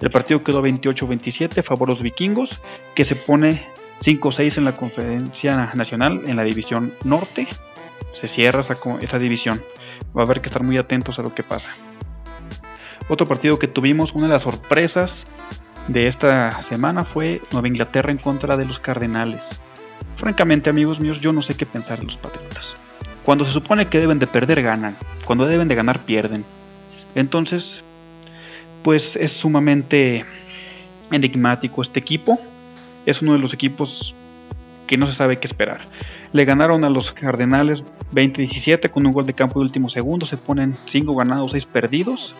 El 0.00 0.10
partido 0.10 0.42
quedó 0.42 0.62
28-27 0.62 1.58
a 1.58 1.62
favor 1.62 1.88
de 1.88 1.94
los 1.94 2.02
vikingos, 2.02 2.62
que 2.94 3.04
se 3.04 3.16
pone 3.16 3.62
5-6 4.02 4.58
en 4.58 4.64
la 4.64 4.72
conferencia 4.72 5.72
nacional 5.74 6.22
en 6.26 6.36
la 6.36 6.44
división 6.44 6.94
norte. 7.04 7.46
Se 8.12 8.26
cierra 8.26 8.60
esa, 8.60 8.76
esa 9.00 9.18
división. 9.18 9.62
Va 10.16 10.22
a 10.22 10.24
haber 10.24 10.40
que 10.40 10.48
estar 10.48 10.62
muy 10.62 10.78
atentos 10.78 11.18
a 11.18 11.22
lo 11.22 11.34
que 11.34 11.42
pasa. 11.42 11.70
Otro 13.08 13.26
partido 13.26 13.58
que 13.58 13.68
tuvimos, 13.68 14.14
una 14.14 14.26
de 14.26 14.34
las 14.34 14.42
sorpresas 14.42 15.26
de 15.88 16.06
esta 16.06 16.62
semana 16.62 17.04
fue 17.04 17.40
Nueva 17.52 17.68
Inglaterra 17.68 18.12
en 18.12 18.18
contra 18.18 18.56
de 18.56 18.64
los 18.64 18.78
Cardenales. 18.78 19.60
Francamente, 20.16 20.70
amigos 20.70 21.00
míos, 21.00 21.20
yo 21.20 21.32
no 21.32 21.42
sé 21.42 21.56
qué 21.56 21.66
pensar 21.66 21.98
de 21.98 22.06
los 22.06 22.16
Patriotas. 22.16 22.76
Cuando 23.24 23.44
se 23.44 23.52
supone 23.52 23.86
que 23.86 23.98
deben 23.98 24.18
de 24.18 24.26
perder, 24.26 24.62
ganan. 24.62 24.96
Cuando 25.24 25.46
deben 25.46 25.68
de 25.68 25.74
ganar, 25.74 26.00
pierden. 26.00 26.44
Entonces, 27.14 27.82
pues 28.82 29.16
es 29.16 29.32
sumamente 29.32 30.24
enigmático 31.10 31.82
este 31.82 32.00
equipo. 32.00 32.40
Es 33.06 33.22
uno 33.22 33.32
de 33.32 33.38
los 33.38 33.54
equipos 33.54 34.14
que 34.86 34.96
no 34.96 35.06
se 35.06 35.12
sabe 35.12 35.38
qué 35.38 35.46
esperar. 35.46 35.82
Le 36.32 36.44
ganaron 36.44 36.84
a 36.84 36.90
los 36.90 37.12
Cardenales 37.12 37.84
20-17 38.12 38.90
con 38.90 39.06
un 39.06 39.12
gol 39.12 39.26
de 39.26 39.34
campo 39.34 39.60
de 39.60 39.66
último 39.66 39.88
segundo. 39.88 40.26
Se 40.26 40.36
ponen 40.36 40.74
5 40.86 41.14
ganados, 41.14 41.52
6 41.52 41.66
perdidos. 41.66 42.34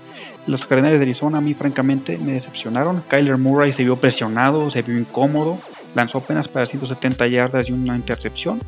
Los 0.47 0.65
Cardenales 0.65 1.01
de 1.01 1.07
Arizona 1.07 1.39
a 1.39 1.41
mí 1.41 1.55
francamente 1.55 2.19
me 2.19 2.33
decepcionaron. 2.33 3.03
Kyler 3.09 3.39
Murray 3.39 3.73
se 3.73 3.85
vio 3.85 3.97
presionado, 3.97 4.71
se 4.71 4.83
vio 4.83 4.99
incómodo 4.99 5.59
lanzó 5.95 6.19
apenas 6.19 6.49
para 6.49 6.67
170 6.67 7.27
yardas 7.29 7.69
y 7.69 7.73
una 7.73 7.97
intercepción. 7.97 8.61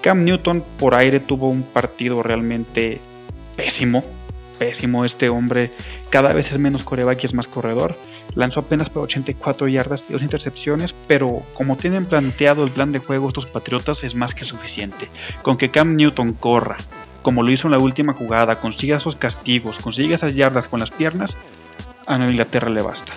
Cam 0.00 0.24
Newton 0.24 0.62
por 0.78 0.94
aire 0.94 1.20
tuvo 1.20 1.48
un 1.48 1.62
partido 1.62 2.22
realmente 2.22 3.00
pésimo, 3.56 4.04
pésimo 4.58 5.04
este 5.04 5.28
hombre, 5.28 5.70
cada 6.10 6.32
vez 6.32 6.52
es 6.52 6.58
menos 6.58 6.84
coreback 6.84 7.22
y 7.22 7.26
es 7.26 7.34
más 7.34 7.46
corredor. 7.46 7.96
Lanzó 8.34 8.60
apenas 8.60 8.90
para 8.90 9.04
84 9.04 9.68
yardas 9.68 10.04
y 10.08 10.12
dos 10.12 10.22
intercepciones, 10.22 10.94
pero 11.06 11.42
como 11.54 11.76
tienen 11.76 12.06
planteado 12.06 12.64
el 12.64 12.70
plan 12.70 12.92
de 12.92 12.98
juego 12.98 13.28
estos 13.28 13.46
Patriotas 13.46 14.04
es 14.04 14.14
más 14.14 14.34
que 14.34 14.44
suficiente. 14.44 15.08
Con 15.42 15.56
que 15.56 15.70
Cam 15.70 15.96
Newton 15.96 16.32
corra, 16.34 16.76
como 17.22 17.42
lo 17.42 17.52
hizo 17.52 17.66
en 17.66 17.72
la 17.72 17.78
última 17.78 18.12
jugada, 18.12 18.60
consiga 18.60 18.98
esos 18.98 19.16
castigos, 19.16 19.78
consiga 19.78 20.14
esas 20.14 20.34
yardas 20.34 20.68
con 20.68 20.80
las 20.80 20.90
piernas, 20.90 21.36
a 22.06 22.16
Inglaterra 22.16 22.70
le 22.70 22.82
basta. 22.82 23.12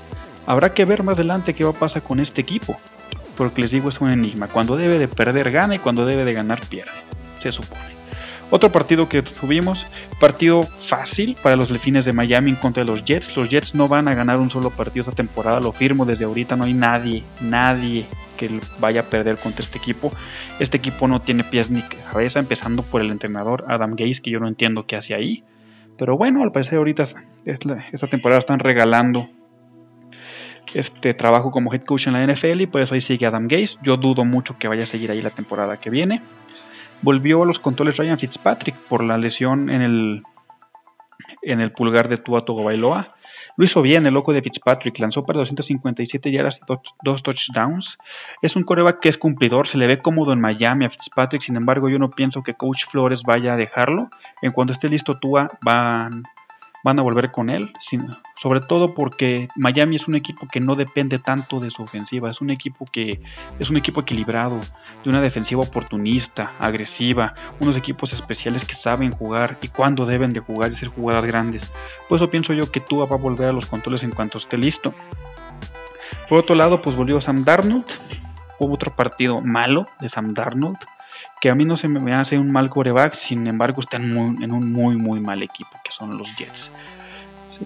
Habrá 0.46 0.74
que 0.74 0.86
ver 0.86 1.04
más 1.04 1.16
adelante 1.16 1.54
qué 1.54 1.64
va 1.64 1.72
a 1.72 1.74
pasar 1.74 2.02
con 2.02 2.20
este 2.20 2.42
equipo 2.42 2.78
porque 3.42 3.62
les 3.62 3.72
digo 3.72 3.90
es 3.90 4.00
un 4.02 4.12
enigma. 4.12 4.48
Cuando 4.48 4.76
debe 4.76 5.00
de 5.00 5.08
perder 5.08 5.52
gana 5.52 5.76
y 5.76 5.80
cuando 5.80 6.06
debe 6.06 6.26
de 6.26 6.34
ganar 6.34 6.60
pierde, 6.68 6.92
se 7.42 7.52
supone. 7.52 8.01
Otro 8.52 8.70
partido 8.70 9.08
que 9.08 9.24
tuvimos, 9.24 9.88
partido 10.20 10.64
fácil 10.64 11.38
para 11.42 11.56
los 11.56 11.70
Delfines 11.70 12.04
de 12.04 12.12
Miami 12.12 12.52
en 12.52 12.58
contra 12.58 12.84
de 12.84 12.92
los 12.92 13.06
Jets. 13.06 13.38
Los 13.38 13.50
Jets 13.50 13.76
no 13.76 13.88
van 13.88 14.10
a 14.10 14.14
ganar 14.14 14.42
un 14.42 14.50
solo 14.50 14.70
partido 14.70 15.04
esta 15.04 15.16
temporada, 15.16 15.62
lo 15.62 15.72
firmo 15.72 16.06
desde 16.06 16.26
ahorita, 16.26 16.58
no 16.58 16.66
hay 16.66 16.74
nadie, 16.74 17.24
nadie 17.40 18.06
que 18.38 18.50
vaya 18.80 19.02
a 19.02 19.04
perder 19.04 19.38
contra 19.38 19.64
este 19.64 19.78
equipo. 19.78 20.12
Este 20.60 20.76
equipo 20.78 21.08
no 21.08 21.22
tiene 21.22 21.46
pies 21.46 21.72
ni 21.72 21.82
cabeza, 21.82 22.40
empezando 22.40 22.84
por 22.84 23.00
el 23.02 23.10
entrenador 23.10 23.64
Adam 23.70 23.96
Gaze, 23.96 24.22
que 24.22 24.32
yo 24.32 24.42
no 24.42 24.50
entiendo 24.50 24.86
qué 24.86 24.98
hace 24.98 25.16
ahí. 25.16 25.46
Pero 25.98 26.18
bueno, 26.18 26.44
al 26.44 26.52
parecer 26.52 26.78
ahorita 26.78 27.08
esta 27.46 28.08
temporada 28.08 28.40
están 28.40 28.60
regalando 28.60 29.30
este 30.74 31.14
trabajo 31.14 31.52
como 31.52 31.74
head 31.74 31.84
coach 31.84 32.08
en 32.08 32.14
la 32.14 32.26
NFL 32.26 32.62
y 32.62 32.68
por 32.68 32.82
eso 32.82 32.96
ahí 32.96 33.02
sigue 33.02 33.26
Adam 33.26 33.48
Gase. 33.48 33.78
Yo 33.82 33.96
dudo 33.96 34.26
mucho 34.26 34.58
que 34.58 34.68
vaya 34.68 34.84
a 34.84 34.88
seguir 34.88 35.12
ahí 35.12 35.22
la 35.22 35.30
temporada 35.30 35.78
que 35.78 35.90
viene. 35.90 36.22
Volvió 37.02 37.44
a 37.44 37.46
los 37.46 37.60
controles 37.60 37.98
Ryan 37.98 38.20
Fitzpatrick 38.20 38.76
por 38.76 39.04
la 39.04 39.18
lesión 39.18 39.70
en 39.70 39.82
el, 39.82 40.24
en 41.42 41.62
el 41.62 41.72
pulgar 41.72 42.08
de 42.08 42.18
Tua 42.18 42.44
Bailoa. 42.48 43.16
Lo 43.58 43.66
hizo 43.66 43.82
bien 43.82 44.06
el 44.06 44.14
loco 44.14 44.34
de 44.34 44.42
Fitzpatrick, 44.42 44.98
lanzó 45.00 45.26
para 45.26 45.40
257 45.40 46.32
yardas 46.32 46.60
y 46.60 46.74
dos 47.04 47.24
touchdowns. 47.24 47.98
Es 48.42 48.56
un 48.56 48.64
coreback 48.64 49.00
que 49.00 49.10
es 49.10 49.18
cumplidor, 49.18 49.68
se 49.68 49.78
le 49.78 49.88
ve 49.88 50.02
cómodo 50.02 50.32
en 50.32 50.40
Miami 50.40 50.86
a 50.86 50.90
Fitzpatrick, 50.90 51.42
sin 51.42 51.58
embargo 51.58 51.90
yo 51.90 52.00
no 52.00 52.12
pienso 52.12 52.44
que 52.44 52.54
Coach 52.54 52.86
Flores 52.86 53.24
vaya 53.24 53.54
a 53.54 53.58
dejarlo. 53.58 54.10
En 54.42 54.52
cuanto 54.52 54.74
esté 54.74 54.88
listo 54.88 55.20
Tua 55.20 55.52
van 55.62 56.24
van 56.84 57.00
a 57.00 57.02
volver 57.02 57.32
con 57.32 57.50
él, 57.50 57.74
sobre 58.42 58.62
todo 58.62 58.94
porque 58.94 59.48
Miami 59.56 59.98
es 59.98 60.08
un 60.08 60.16
equipo 60.16 60.48
que 60.48 60.60
no 60.60 60.76
depende 60.76 61.20
tanto 61.20 61.60
de 61.60 61.72
su 61.72 61.84
ofensiva, 61.84 62.30
es 62.30 62.42
un 62.42 62.50
equipo 62.50 62.86
que 62.86 63.22
es 63.60 63.70
un 63.70 63.78
equipo 63.78 64.02
equilibrado, 64.02 64.60
de 65.04 65.10
una 65.10 65.22
defensiva 65.22 65.62
oportunista, 65.62 66.52
agresiva, 66.60 67.34
unos 67.60 67.78
equipos 67.78 68.14
especiales 68.14 68.66
que 68.66 68.74
saben 68.74 69.12
jugar 69.12 69.58
y 69.62 69.68
cuándo 69.68 70.06
deben 70.06 70.32
de 70.32 70.40
jugar 70.40 70.72
y 70.72 70.76
ser 70.76 70.90
jugadas 70.90 71.26
grandes. 71.26 71.72
Por 72.10 72.18
eso 72.18 72.30
pienso 72.30 72.54
yo 72.54 72.72
que 72.72 72.80
Tua 72.80 73.06
va 73.06 73.16
a 73.16 73.20
volver 73.20 73.50
a 73.50 73.54
los 73.54 73.68
controles 73.68 74.04
en 74.04 74.12
cuanto 74.12 74.38
esté 74.38 74.58
listo. 74.58 74.94
Por 76.28 76.40
otro 76.40 76.56
lado, 76.56 76.82
pues 76.82 76.96
volvió 76.96 77.20
Sam 77.20 77.44
Darnold. 77.44 77.86
Hubo 78.60 78.76
otro 78.76 78.96
partido 78.96 79.42
malo 79.42 79.88
de 80.00 80.08
Sam 80.08 80.34
Darnold 80.34 80.78
que 81.42 81.50
a 81.50 81.56
mí 81.56 81.66
no 81.66 81.76
se 81.76 81.88
me 81.88 82.14
hace 82.14 82.38
un 82.38 82.52
mal 82.52 82.70
coreback, 82.70 83.16
sin 83.16 83.48
embargo 83.48 83.82
está 83.82 83.98
en, 83.98 84.44
en 84.44 84.52
un 84.52 84.72
muy 84.72 84.96
muy 84.96 85.20
mal 85.20 85.42
equipo, 85.42 85.72
que 85.84 85.92
son 85.92 86.18
los 86.18 86.34
Jets. 86.36 86.72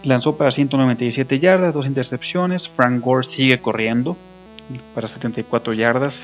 Lanzó 0.04 0.38
para 0.38 0.50
197 0.50 1.40
yardas, 1.40 1.74
dos 1.74 1.86
intercepciones. 1.86 2.68
Frank 2.68 3.02
Gore 3.02 3.26
sigue 3.26 3.60
corriendo 3.60 4.18
para 4.94 5.08
74 5.08 5.74
yardas. 5.74 6.22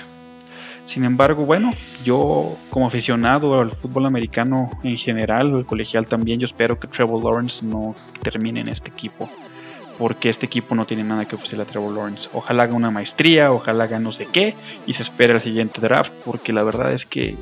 Sin 0.85 1.03
embargo, 1.03 1.45
bueno, 1.45 1.71
yo 2.03 2.55
como 2.69 2.87
aficionado 2.87 3.59
al 3.59 3.71
fútbol 3.71 4.05
americano 4.05 4.69
en 4.83 4.97
general, 4.97 5.53
o 5.53 5.59
el 5.59 5.65
colegial 5.65 6.07
también, 6.07 6.39
yo 6.39 6.45
espero 6.45 6.79
que 6.79 6.87
Trevor 6.87 7.23
Lawrence 7.23 7.65
no 7.65 7.95
termine 8.23 8.61
en 8.61 8.69
este 8.69 8.89
equipo 8.89 9.29
porque 10.01 10.29
este 10.29 10.47
equipo 10.47 10.73
no 10.73 10.85
tiene 10.85 11.03
nada 11.03 11.25
que 11.25 11.35
ofrecerle 11.35 11.61
a 11.61 11.67
Trevor 11.67 11.93
Lawrence. 11.93 12.27
Ojalá 12.33 12.63
haga 12.63 12.73
una 12.73 12.89
maestría, 12.89 13.51
ojalá 13.51 13.83
haga 13.83 13.99
no 13.99 14.11
sé 14.11 14.25
qué 14.25 14.55
y 14.87 14.95
se 14.95 15.03
espera 15.03 15.35
el 15.35 15.41
siguiente 15.41 15.79
draft, 15.79 16.11
porque 16.25 16.51
la 16.53 16.63
verdad 16.63 16.91
es 16.91 17.05
que 17.05 17.35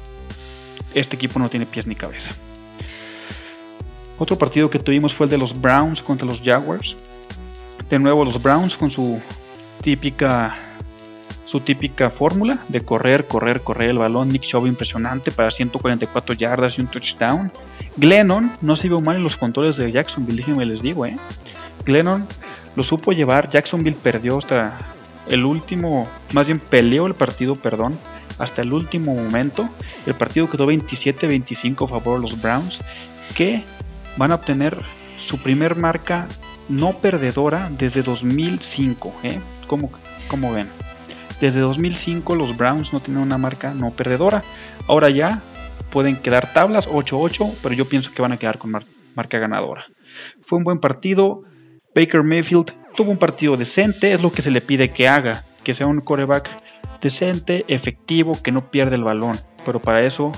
este 0.93 1.15
equipo 1.15 1.39
no 1.39 1.47
tiene 1.47 1.65
pies 1.65 1.87
ni 1.87 1.95
cabeza. 1.95 2.31
Otro 4.17 4.37
partido 4.37 4.69
que 4.69 4.77
tuvimos 4.77 5.13
fue 5.13 5.27
el 5.27 5.29
de 5.29 5.37
los 5.37 5.61
Browns 5.61 6.01
contra 6.01 6.27
los 6.27 6.41
Jaguars. 6.41 6.97
De 7.89 7.97
nuevo 7.97 8.25
los 8.25 8.43
Browns 8.43 8.75
con 8.75 8.91
su 8.91 9.21
típica 9.81 10.59
su 11.45 11.61
típica 11.61 12.09
fórmula 12.09 12.59
de 12.67 12.81
correr, 12.81 13.25
correr, 13.25 13.61
correr 13.61 13.91
el 13.91 13.99
balón. 13.99 14.33
Nick 14.33 14.41
Chubb 14.41 14.67
impresionante 14.67 15.31
para 15.31 15.49
144 15.49 16.35
yardas 16.35 16.77
y 16.77 16.81
un 16.81 16.87
touchdown. 16.87 17.53
Glennon 17.95 18.51
no 18.59 18.75
se 18.75 18.89
vio 18.89 18.99
mal 18.99 19.15
en 19.15 19.23
los 19.23 19.37
controles 19.37 19.77
de 19.77 19.93
Jacksonville, 19.93 20.35
déjenme 20.35 20.65
les 20.65 20.81
digo, 20.81 21.05
eh. 21.05 21.15
Glennon 21.85 22.27
lo 22.75 22.83
supo 22.83 23.11
llevar, 23.11 23.49
Jacksonville 23.49 23.97
perdió 24.01 24.37
hasta 24.37 24.77
el 25.27 25.45
último, 25.45 26.07
más 26.33 26.47
bien 26.47 26.59
peleó 26.59 27.05
el 27.07 27.13
partido, 27.13 27.55
perdón, 27.55 27.97
hasta 28.37 28.61
el 28.61 28.73
último 28.73 29.13
momento. 29.15 29.69
El 30.05 30.15
partido 30.15 30.49
quedó 30.49 30.65
27-25 30.67 31.85
a 31.85 31.87
favor 31.87 32.19
de 32.19 32.29
los 32.29 32.41
Browns, 32.41 32.79
que 33.35 33.63
van 34.17 34.31
a 34.31 34.35
obtener 34.35 34.77
su 35.19 35.37
primer 35.37 35.75
marca 35.75 36.27
no 36.69 36.93
perdedora 36.93 37.69
desde 37.69 38.01
2005. 38.01 39.13
¿eh? 39.23 39.39
¿Cómo, 39.67 39.89
ven? 40.51 40.67
Desde 41.41 41.59
2005 41.59 42.35
los 42.35 42.55
Browns 42.57 42.93
no 42.93 42.99
tienen 42.99 43.23
una 43.23 43.37
marca 43.37 43.73
no 43.73 43.91
perdedora. 43.91 44.43
Ahora 44.87 45.09
ya 45.09 45.41
pueden 45.91 46.15
quedar 46.15 46.53
tablas 46.53 46.87
8-8, 46.87 47.57
pero 47.61 47.75
yo 47.75 47.87
pienso 47.87 48.11
que 48.13 48.21
van 48.21 48.31
a 48.31 48.37
quedar 48.37 48.57
con 48.57 48.71
marca 49.15 49.37
ganadora. 49.37 49.85
Fue 50.41 50.57
un 50.57 50.63
buen 50.63 50.79
partido. 50.79 51.43
Baker 51.95 52.23
Mayfield 52.23 52.73
tuvo 52.95 53.11
un 53.11 53.17
partido 53.17 53.57
decente, 53.57 54.13
es 54.13 54.21
lo 54.21 54.31
que 54.31 54.41
se 54.41 54.51
le 54.51 54.61
pide 54.61 54.89
que 54.89 55.07
haga, 55.07 55.43
que 55.63 55.73
sea 55.73 55.87
un 55.87 56.01
coreback 56.01 56.49
decente, 57.01 57.65
efectivo, 57.67 58.33
que 58.43 58.51
no 58.51 58.69
pierda 58.69 58.95
el 58.95 59.03
balón. 59.03 59.37
Pero 59.65 59.81
para 59.81 60.03
eso 60.03 60.31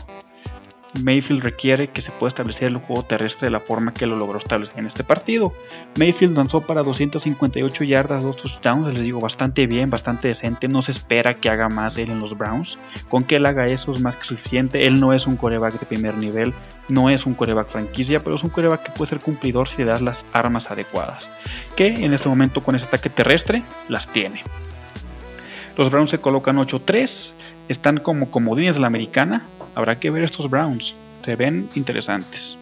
Mayfield 1.04 1.42
requiere 1.42 1.88
que 1.88 2.02
se 2.02 2.12
pueda 2.12 2.30
establecer 2.30 2.68
el 2.68 2.78
juego 2.78 3.04
terrestre 3.04 3.48
de 3.48 3.52
la 3.52 3.60
forma 3.60 3.94
que 3.94 4.06
lo 4.06 4.18
logró 4.18 4.40
establecer 4.40 4.80
en 4.80 4.86
este 4.86 5.04
partido. 5.04 5.54
Mayfield 5.98 6.36
lanzó 6.36 6.62
para 6.62 6.84
258 6.84 7.84
yardas, 7.84 8.24
dos 8.24 8.38
touchdowns, 8.38 8.94
les 8.94 9.02
digo, 9.02 9.20
bastante 9.20 9.68
bien, 9.68 9.90
bastante 9.90 10.28
decente. 10.28 10.68
No 10.68 10.82
se 10.82 10.92
espera 10.92 11.36
que 11.36 11.50
haga 11.50 11.70
más 11.70 11.98
él 11.98 12.12
en 12.12 12.20
los 12.20 12.38
Browns. 12.38 12.78
Con 13.10 13.24
que 13.24 13.38
él 13.38 13.46
haga 13.46 13.68
eso 13.68 13.94
es 13.94 14.02
más 14.02 14.16
que 14.16 14.26
suficiente. 14.26 14.86
Él 14.86 15.00
no 15.00 15.14
es 15.14 15.28
un 15.28 15.38
coreback 15.38 15.80
de 15.80 15.86
primer 15.86 16.16
nivel, 16.16 16.54
no 16.90 17.10
es 17.10 17.26
un 17.26 17.34
coreback 17.36 17.70
franquicia, 17.70 18.20
pero 18.20 18.36
es 18.36 18.44
un 18.44 18.50
coreback 18.50 18.84
que 18.84 18.92
puede 18.92 19.10
ser 19.10 19.20
cumplidor 19.20 19.70
si 19.70 19.78
le 19.78 19.86
das 19.86 20.02
las 20.02 20.26
armas 20.34 20.70
adecuadas. 20.72 21.30
Que 21.76 21.88
en 21.88 22.14
este 22.14 22.28
momento 22.28 22.64
con 22.64 22.76
ese 22.76 22.86
ataque 22.86 23.10
terrestre 23.10 23.64
las 23.88 24.08
tiene. 24.08 24.44
Los 25.78 25.90
Browns 25.90 26.12
se 26.12 26.20
colocan 26.20 26.58
8-3, 26.58 27.32
están 27.70 28.00
como 28.00 28.30
comodines 28.30 28.76
de 28.76 28.82
la 28.82 28.88
americana, 28.88 29.48
Habrá 29.76 30.00
que 30.00 30.10
ver 30.10 30.24
estos 30.24 30.50
Browns. 30.50 30.96
Se 31.24 31.36
ven 31.36 31.70
interesantes. 31.76 32.58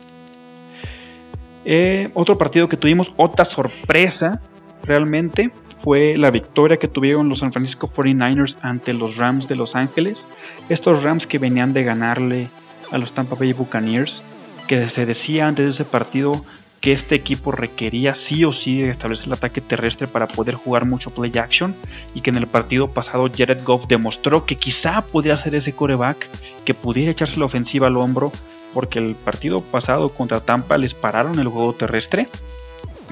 Eh, 1.66 2.10
otro 2.14 2.38
partido 2.38 2.68
que 2.68 2.78
tuvimos, 2.78 3.14
otra 3.18 3.46
sorpresa 3.46 4.42
realmente, 4.84 5.52
fue 5.82 6.18
la 6.18 6.32
victoria 6.32 6.78
que 6.78 6.88
tuvieron 6.88 7.30
los 7.30 7.40
San 7.40 7.54
Francisco 7.54 7.90
49ers 7.90 8.58
ante 8.62 8.94
los 8.94 9.16
Rams 9.18 9.48
de 9.48 9.56
Los 9.56 9.76
Ángeles. 9.76 10.28
Estos 10.68 11.04
Rams 11.04 11.26
que 11.26 11.38
venían 11.38 11.74
de 11.74 11.84
ganarle 11.84 12.50
a 12.92 12.98
los 12.98 13.14
Tampa 13.14 13.36
Bay 13.36 13.54
Buccaneers, 13.54 14.22
que 14.68 14.90
se 14.90 15.06
decía 15.06 15.48
antes 15.48 15.66
de 15.66 15.72
ese 15.72 15.86
partido 15.86 16.44
que 16.82 16.94
este 16.94 17.16
equipo 17.16 17.52
requería 17.52 18.16
sí 18.16 18.46
o 18.46 18.52
sí 18.52 18.84
establecer 18.84 19.28
el 19.28 19.34
ataque 19.34 19.62
terrestre 19.62 20.08
para 20.08 20.28
poder 20.28 20.56
jugar 20.56 20.86
mucho 20.86 21.10
play 21.10 21.38
action 21.38 21.76
y 22.16 22.22
que 22.22 22.30
en 22.30 22.38
el 22.38 22.48
partido 22.48 22.90
pasado 22.90 23.30
Jared 23.36 23.64
Goff 23.64 23.88
demostró 23.88 24.46
que 24.46 24.56
quizá 24.56 25.02
podría 25.02 25.36
ser 25.36 25.56
ese 25.56 25.74
coreback 25.74 26.28
que 26.66 26.74
pudiera 26.74 27.12
echarse 27.12 27.38
la 27.38 27.46
ofensiva 27.46 27.88
al 27.88 27.98
hombro 27.98 28.32
porque 28.74 29.00
el 29.00 29.16
partido 29.16 29.62
pasado 29.62 30.10
contra 30.10 30.42
Tampa 30.42 30.78
les 30.78 30.94
pararon 30.94 31.40
el 31.40 31.48
juego 31.48 31.74
terrestre. 31.74 32.28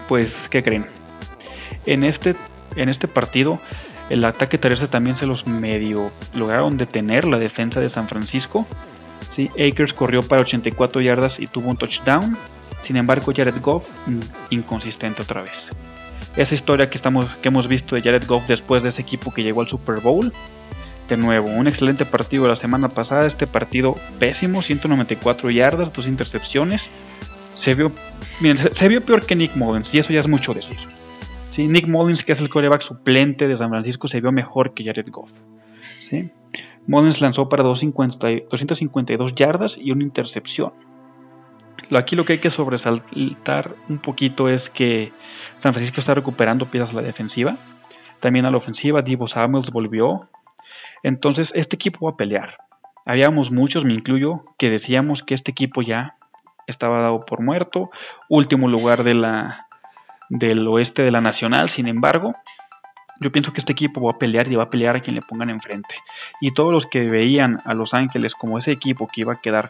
Pues, 0.08 0.47
¿qué 0.49 0.63
creen? 0.63 0.86
En 1.86 2.03
este, 2.03 2.36
en 2.75 2.89
este 2.89 3.08
partido 3.08 3.60
el 4.10 4.23
ataque 4.23 4.58
terrestre 4.58 4.88
también 4.88 5.17
se 5.17 5.25
los 5.25 5.47
medio 5.47 6.12
lograron 6.34 6.77
detener 6.77 7.25
la 7.25 7.38
defensa 7.38 7.82
de 7.82 7.89
San 7.89 8.08
Francisco. 8.08 8.65
¿sí? 9.36 9.49
Akers 9.60 9.93
corrió 9.93 10.23
para 10.23 10.41
84 10.41 11.01
yardas 11.01 11.39
y 11.39 11.47
tuvo 11.47 11.69
un 11.69 11.77
touchdown. 11.77 12.38
Sin 12.88 12.95
embargo, 12.95 13.34
Jared 13.36 13.60
Goff 13.62 13.89
mm, 14.08 14.19
inconsistente 14.52 15.21
otra 15.21 15.41
vez. 15.41 15.69
Esa 16.38 16.56
historia 16.56 16.89
que, 16.89 16.95
estamos, 16.95 17.28
que 17.41 17.50
hemos 17.50 17.67
visto 17.67 17.97
de 17.97 18.02
Jared 18.02 18.26
Goff 18.26 18.47
después 18.47 18.82
de 18.82 18.89
ese 18.89 19.02
equipo 19.02 19.34
que 19.34 19.43
llegó 19.43 19.60
al 19.60 19.67
Super 19.67 20.00
Bowl. 20.00 20.32
De 21.10 21.17
nuevo, 21.17 21.50
un 21.50 21.67
excelente 21.67 22.06
partido 22.06 22.47
la 22.47 22.56
semana 22.56 22.88
pasada. 22.88 23.28
Este 23.28 23.45
partido 23.45 23.97
pésimo, 24.19 24.62
194 24.62 25.52
yardas, 25.52 25.91
dos 25.91 26.08
intercepciones. 26.08 26.89
Se 27.58 27.76
vio, 27.76 27.91
se, 28.71 28.88
vio 28.88 29.02
peor 29.02 29.26
que 29.26 29.36
Nick 29.36 29.58
Mullins 29.58 29.93
y 29.93 30.00
eso 30.00 30.13
ya 30.13 30.21
es 30.21 30.30
mucho 30.30 30.54
decir. 30.54 30.78
¿Sí? 31.52 31.67
Nick 31.67 31.88
Mullins, 31.88 32.23
que 32.23 32.32
es 32.32 32.39
el 32.39 32.47
coreback 32.47 32.84
suplente 32.84 33.50
de 33.50 33.58
San 33.58 33.69
Francisco, 33.69 34.08
se 34.08 34.21
vio 34.21 34.32
mejor 34.32 34.73
que 34.73 34.86
Jared 34.86 35.10
Goff. 35.12 35.32
Mullins 36.88 37.19
lanzó 37.19 37.50
para 37.50 37.63
252 37.63 39.36
yardas 39.36 39.78
y 39.78 39.91
una 39.91 40.04
intercepción. 40.04 40.71
Aquí 41.95 42.15
lo 42.15 42.26
que 42.26 42.34
hay 42.34 42.39
que 42.39 42.50
sobresaltar 42.50 43.76
un 43.88 44.00
poquito 44.00 44.50
es 44.50 44.69
que 44.69 45.13
San 45.60 45.73
Francisco 45.73 46.00
está 46.00 46.13
recuperando 46.13 46.65
piezas 46.65 46.89
a 46.91 46.95
la 46.95 47.02
defensiva. 47.02 47.56
También 48.19 48.45
a 48.45 48.52
la 48.52 48.58
ofensiva, 48.58 49.02
Divo 49.02 49.28
Samuels 49.28 49.71
volvió. 49.71 50.28
Entonces, 51.04 51.52
este 51.56 51.76
equipo 51.76 52.06
va 52.06 52.12
a 52.12 52.17
pelear. 52.17 52.58
Habíamos 53.06 53.52
muchos, 53.52 53.86
me 53.86 53.93
incluyo, 53.93 54.43
que 54.58 54.69
decíamos 54.69 55.23
que 55.23 55.34
este 55.34 55.52
equipo 55.52 55.82
ya 55.82 56.15
estaba 56.65 57.02
dado 57.02 57.26
por 57.26 57.41
muerto. 57.41 57.89
Último 58.28 58.67
lugar 58.67 59.04
del 59.04 60.67
oeste 60.67 61.04
de 61.04 61.12
la 61.12 61.21
Nacional. 61.21 61.69
Sin 61.69 61.88
embargo, 61.88 62.36
yo 63.21 63.32
pienso 63.32 63.54
que 63.54 63.60
este 63.60 63.71
equipo 63.71 64.02
va 64.02 64.12
a 64.12 64.19
pelear 64.19 64.52
y 64.52 64.56
va 64.56 64.63
a 64.63 64.69
pelear 64.69 64.97
a 64.97 65.00
quien 65.00 65.15
le 65.15 65.21
pongan 65.21 65.50
enfrente. 65.50 65.95
Y 66.41 66.52
todos 66.52 66.73
los 66.73 66.86
que 66.86 67.08
veían 67.08 67.62
a 67.63 67.73
Los 67.73 67.93
Ángeles 67.93 68.36
como 68.36 68.58
ese 68.58 68.73
equipo 68.73 69.08
que 69.08 69.21
iba 69.21 69.34
a 69.34 69.41
quedar 69.41 69.69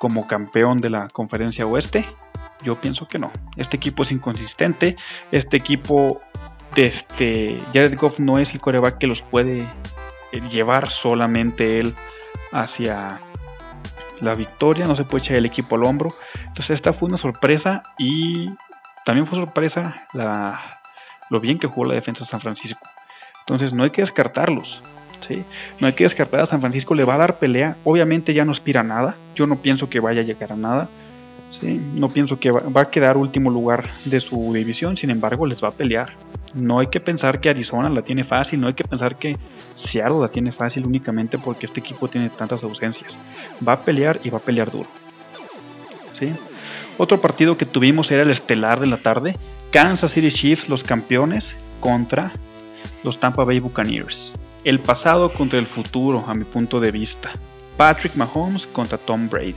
como 0.00 0.26
campeón 0.26 0.78
de 0.78 0.88
la 0.88 1.08
conferencia 1.08 1.66
oeste? 1.66 2.06
Yo 2.62 2.74
pienso 2.76 3.06
que 3.06 3.18
no. 3.18 3.30
Este 3.56 3.76
equipo 3.76 4.02
es 4.02 4.12
inconsistente. 4.12 4.96
Este 5.30 5.58
equipo, 5.58 6.22
este, 6.74 7.58
Jared 7.74 7.98
Goff 7.98 8.18
no 8.18 8.38
es 8.38 8.54
el 8.54 8.62
coreback 8.62 8.96
que 8.96 9.06
los 9.06 9.20
puede 9.20 9.58
eh, 10.32 10.40
llevar 10.50 10.88
solamente 10.88 11.80
él 11.80 11.94
hacia 12.50 13.20
la 14.20 14.34
victoria. 14.34 14.86
No 14.86 14.96
se 14.96 15.04
puede 15.04 15.24
echar 15.24 15.36
el 15.36 15.44
equipo 15.44 15.76
al 15.76 15.84
hombro. 15.84 16.14
Entonces 16.46 16.70
esta 16.70 16.94
fue 16.94 17.08
una 17.08 17.18
sorpresa 17.18 17.82
y 17.98 18.48
también 19.04 19.26
fue 19.26 19.38
sorpresa 19.38 20.06
lo 21.28 21.40
bien 21.40 21.58
que 21.58 21.66
jugó 21.66 21.84
la 21.84 21.94
defensa 21.94 22.24
de 22.24 22.30
San 22.30 22.40
Francisco. 22.40 22.88
Entonces 23.40 23.74
no 23.74 23.84
hay 23.84 23.90
que 23.90 24.00
descartarlos. 24.00 24.82
No 25.78 25.86
hay 25.86 25.94
que 25.94 26.04
descartar 26.04 26.40
a 26.40 26.46
San 26.46 26.60
Francisco, 26.60 26.94
le 26.94 27.04
va 27.04 27.14
a 27.14 27.18
dar 27.18 27.38
pelea. 27.38 27.76
Obviamente 27.84 28.34
ya 28.34 28.44
no 28.44 28.52
aspira 28.52 28.80
a 28.80 28.84
nada. 28.84 29.16
Yo 29.34 29.46
no 29.46 29.56
pienso 29.56 29.88
que 29.88 30.00
vaya 30.00 30.20
a 30.20 30.24
llegar 30.24 30.52
a 30.52 30.56
nada. 30.56 30.88
No 31.94 32.08
pienso 32.08 32.38
que 32.38 32.50
va, 32.50 32.80
a 32.80 32.84
quedar 32.86 33.16
último 33.16 33.50
lugar 33.50 33.84
de 34.06 34.20
su 34.20 34.52
división, 34.54 34.96
sin 34.96 35.10
embargo 35.10 35.46
les 35.46 35.62
va 35.62 35.68
a 35.68 35.72
pelear. 35.72 36.14
No 36.54 36.78
hay 36.78 36.86
que 36.86 37.00
pensar 37.00 37.40
que 37.40 37.50
Arizona 37.50 37.90
la 37.90 38.02
tiene 38.02 38.24
fácil, 38.24 38.60
no 38.60 38.68
hay 38.68 38.74
que 38.74 38.84
pensar 38.84 39.16
que 39.16 39.36
Seattle 39.74 40.20
la 40.20 40.28
tiene 40.28 40.52
fácil 40.52 40.86
únicamente 40.86 41.38
porque 41.38 41.66
este 41.66 41.80
equipo 41.80 42.08
tiene 42.08 42.30
tantas 42.30 42.62
ausencias. 42.62 43.18
Va 43.66 43.74
a 43.74 43.80
pelear 43.80 44.18
y 44.24 44.30
va 44.30 44.38
a 44.38 44.42
pelear 44.42 44.70
duro. 44.70 44.88
Otro 46.98 47.20
partido 47.20 47.56
que 47.56 47.66
tuvimos 47.66 48.10
era 48.10 48.22
el 48.22 48.30
estelar 48.30 48.80
de 48.80 48.86
la 48.86 48.98
tarde, 48.98 49.36
Kansas 49.70 50.12
City 50.12 50.30
Chiefs, 50.30 50.68
los 50.68 50.82
campeones, 50.82 51.54
contra 51.80 52.30
los 53.02 53.18
Tampa 53.18 53.44
Bay 53.44 53.58
Buccaneers. 53.58 54.32
El 54.64 54.78
pasado 54.78 55.32
contra 55.32 55.58
el 55.58 55.66
futuro, 55.66 56.24
a 56.26 56.34
mi 56.34 56.44
punto 56.44 56.80
de 56.80 56.90
vista. 56.90 57.30
Patrick 57.76 58.14
Mahomes 58.16 58.66
contra 58.66 58.98
Tom 58.98 59.30
Brady. 59.30 59.54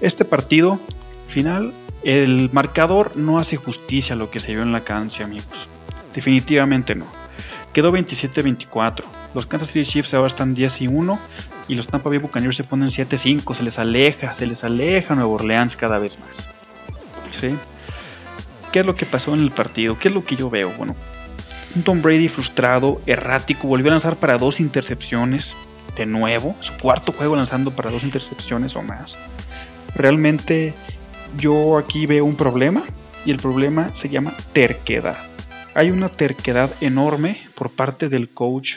Este 0.00 0.24
partido 0.24 0.78
final, 1.26 1.72
el 2.04 2.48
marcador 2.52 3.16
no 3.16 3.38
hace 3.38 3.56
justicia 3.56 4.14
a 4.14 4.18
lo 4.18 4.30
que 4.30 4.38
se 4.38 4.52
vio 4.52 4.62
en 4.62 4.72
la 4.72 4.82
cancha, 4.82 5.24
amigos. 5.24 5.68
Definitivamente 6.14 6.94
no. 6.94 7.06
Quedó 7.72 7.90
27-24. 7.90 9.02
Los 9.34 9.46
Kansas 9.46 9.70
City 9.72 9.84
Chiefs 9.84 10.14
ahora 10.14 10.28
están 10.28 10.54
10 10.54 10.82
y 10.82 10.86
1 10.86 11.18
y 11.66 11.74
los 11.74 11.88
Tampa 11.88 12.08
Bay 12.08 12.18
Buccaneers 12.18 12.56
se 12.56 12.62
ponen 12.62 12.90
7-5. 12.90 13.52
Se 13.52 13.64
les 13.64 13.80
aleja, 13.80 14.32
se 14.34 14.46
les 14.46 14.62
aleja 14.62 15.16
Nueva 15.16 15.32
Orleans 15.32 15.76
cada 15.76 15.98
vez 15.98 16.16
más. 16.20 16.48
¿Sí? 17.40 17.50
¿Qué 18.72 18.80
es 18.80 18.86
lo 18.86 18.94
que 18.94 19.06
pasó 19.06 19.34
en 19.34 19.40
el 19.40 19.50
partido? 19.50 19.98
¿Qué 19.98 20.06
es 20.06 20.14
lo 20.14 20.24
que 20.24 20.36
yo 20.36 20.50
veo? 20.50 20.70
Bueno, 20.78 20.94
un 21.76 21.82
Tom 21.82 22.02
Brady 22.02 22.28
frustrado, 22.28 23.00
errático, 23.06 23.68
volvió 23.68 23.88
a 23.88 23.92
lanzar 23.92 24.16
para 24.16 24.38
dos 24.38 24.60
intercepciones 24.60 25.54
de 25.96 26.06
nuevo. 26.06 26.54
Su 26.60 26.72
cuarto 26.78 27.12
juego 27.12 27.36
lanzando 27.36 27.70
para 27.70 27.90
dos 27.90 28.04
intercepciones 28.04 28.76
o 28.76 28.82
más. 28.82 29.16
Realmente 29.94 30.74
yo 31.38 31.78
aquí 31.78 32.06
veo 32.06 32.24
un 32.24 32.36
problema 32.36 32.82
y 33.24 33.30
el 33.30 33.38
problema 33.38 33.90
se 33.94 34.08
llama 34.08 34.34
terquedad. 34.52 35.16
Hay 35.74 35.90
una 35.90 36.08
terquedad 36.08 36.70
enorme 36.80 37.40
por 37.56 37.70
parte 37.70 38.08
del 38.08 38.32
coach 38.32 38.76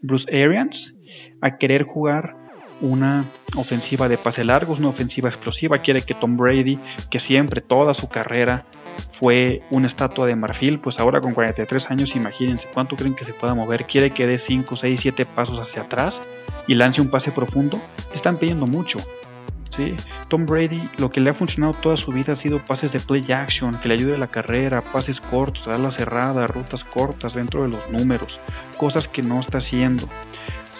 Bruce 0.00 0.28
Arians 0.30 0.94
a 1.40 1.56
querer 1.56 1.82
jugar 1.82 2.36
una 2.80 3.24
ofensiva 3.56 4.08
de 4.08 4.16
pase 4.16 4.44
largos, 4.44 4.78
una 4.78 4.88
ofensiva 4.88 5.28
explosiva. 5.28 5.78
Quiere 5.78 6.02
que 6.02 6.14
Tom 6.14 6.36
Brady, 6.36 6.78
que 7.10 7.18
siempre 7.18 7.60
toda 7.60 7.94
su 7.94 8.08
carrera 8.08 8.64
fue 9.12 9.62
una 9.70 9.86
estatua 9.86 10.26
de 10.26 10.36
marfil, 10.36 10.78
pues 10.80 11.00
ahora 11.00 11.20
con 11.20 11.34
43 11.34 11.90
años, 11.90 12.16
imagínense 12.16 12.68
cuánto 12.72 12.96
creen 12.96 13.14
que 13.14 13.24
se 13.24 13.32
pueda 13.32 13.54
mover. 13.54 13.84
Quiere 13.84 14.10
que 14.10 14.26
dé 14.26 14.38
5, 14.38 14.76
6, 14.76 15.00
7 15.00 15.24
pasos 15.24 15.58
hacia 15.58 15.82
atrás 15.82 16.20
y 16.66 16.74
lance 16.74 17.00
un 17.00 17.08
pase 17.08 17.32
profundo. 17.32 17.80
están 18.14 18.36
pidiendo 18.36 18.66
mucho. 18.66 18.98
Tom 20.28 20.46
Brady 20.46 20.88
lo 20.98 21.10
que 21.10 21.20
le 21.20 21.30
ha 21.30 21.34
funcionado 21.34 21.72
toda 21.74 21.96
su 21.96 22.12
vida 22.12 22.32
ha 22.32 22.36
sido 22.36 22.58
pases 22.58 22.92
de 22.92 23.00
play 23.00 23.24
action, 23.32 23.74
que 23.80 23.88
le 23.88 23.94
ayude 23.94 24.14
a 24.14 24.18
la 24.18 24.26
carrera, 24.26 24.82
pases 24.82 25.20
cortos, 25.20 25.66
la 25.66 25.90
cerrada, 25.90 26.46
rutas 26.46 26.84
cortas 26.84 27.34
dentro 27.34 27.62
de 27.62 27.68
los 27.68 27.90
números, 27.90 28.40
cosas 28.76 29.08
que 29.08 29.22
no 29.22 29.40
está 29.40 29.58
haciendo. 29.58 30.08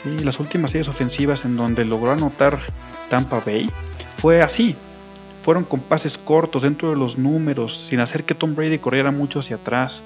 ¿sí? 0.02 0.24
Las 0.24 0.38
últimas 0.40 0.72
series 0.72 0.88
ofensivas 0.88 1.44
en 1.44 1.56
donde 1.56 1.84
logró 1.84 2.12
anotar 2.12 2.60
Tampa 3.08 3.40
Bay 3.44 3.70
fue 4.18 4.42
así, 4.42 4.76
fueron 5.50 5.64
con 5.64 5.80
pases 5.80 6.16
cortos 6.16 6.62
dentro 6.62 6.90
de 6.90 6.96
los 6.96 7.18
números, 7.18 7.76
sin 7.76 7.98
hacer 7.98 8.22
que 8.22 8.36
Tom 8.36 8.54
Brady 8.54 8.78
corriera 8.78 9.10
mucho 9.10 9.40
hacia 9.40 9.56
atrás. 9.56 10.00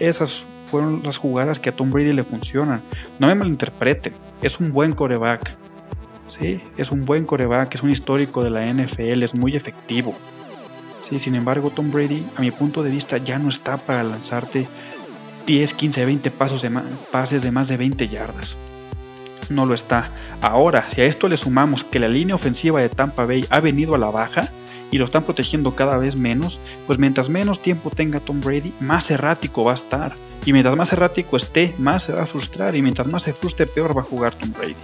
Esas 0.00 0.42
fueron 0.68 1.04
las 1.04 1.16
jugadas 1.16 1.60
que 1.60 1.68
a 1.68 1.76
Tom 1.76 1.92
Brady 1.92 2.12
le 2.12 2.24
funcionan. 2.24 2.82
No 3.20 3.28
me 3.28 3.36
malinterpreten, 3.36 4.14
es 4.42 4.58
un 4.58 4.72
buen 4.72 4.90
coreback, 4.90 5.54
¿sí? 6.36 6.60
Es 6.76 6.90
un 6.90 7.04
buen 7.04 7.24
coreback, 7.24 7.76
es 7.76 7.84
un 7.84 7.90
histórico 7.90 8.42
de 8.42 8.50
la 8.50 8.66
NFL, 8.66 9.22
es 9.22 9.36
muy 9.36 9.54
efectivo. 9.54 10.12
¿sí? 11.08 11.20
Sin 11.20 11.36
embargo, 11.36 11.70
Tom 11.70 11.92
Brady, 11.92 12.26
a 12.34 12.40
mi 12.40 12.50
punto 12.50 12.82
de 12.82 12.90
vista, 12.90 13.18
ya 13.18 13.38
no 13.38 13.50
está 13.50 13.76
para 13.76 14.02
lanzarte 14.02 14.66
10, 15.46 15.72
15, 15.72 16.04
20 16.04 16.30
pasos 16.32 16.62
de 16.62 16.72
pases 17.12 17.44
de 17.44 17.52
más 17.52 17.68
de 17.68 17.76
20 17.76 18.08
yardas. 18.08 18.56
No 19.50 19.66
lo 19.66 19.74
está. 19.74 20.10
Ahora, 20.42 20.84
si 20.92 21.00
a 21.00 21.04
esto 21.04 21.28
le 21.28 21.36
sumamos 21.36 21.84
que 21.84 22.00
la 22.00 22.08
línea 22.08 22.34
ofensiva 22.34 22.80
de 22.80 22.88
Tampa 22.88 23.24
Bay 23.24 23.46
ha 23.50 23.60
venido 23.60 23.94
a 23.94 23.98
la 23.98 24.10
baja 24.10 24.50
y 24.94 24.98
lo 24.98 25.06
están 25.06 25.24
protegiendo 25.24 25.74
cada 25.74 25.96
vez 25.96 26.14
menos, 26.14 26.60
pues 26.86 27.00
mientras 27.00 27.28
menos 27.28 27.60
tiempo 27.60 27.90
tenga 27.90 28.20
Tom 28.20 28.40
Brady, 28.40 28.72
más 28.78 29.10
errático 29.10 29.64
va 29.64 29.72
a 29.72 29.74
estar. 29.74 30.12
Y 30.46 30.52
mientras 30.52 30.76
más 30.76 30.92
errático 30.92 31.36
esté, 31.36 31.74
más 31.78 32.04
se 32.04 32.12
va 32.12 32.22
a 32.22 32.26
frustrar. 32.26 32.76
Y 32.76 32.82
mientras 32.82 33.08
más 33.08 33.24
se 33.24 33.32
frustre, 33.32 33.66
peor 33.66 33.96
va 33.96 34.02
a 34.02 34.04
jugar 34.04 34.34
Tom 34.36 34.52
Brady. 34.52 34.76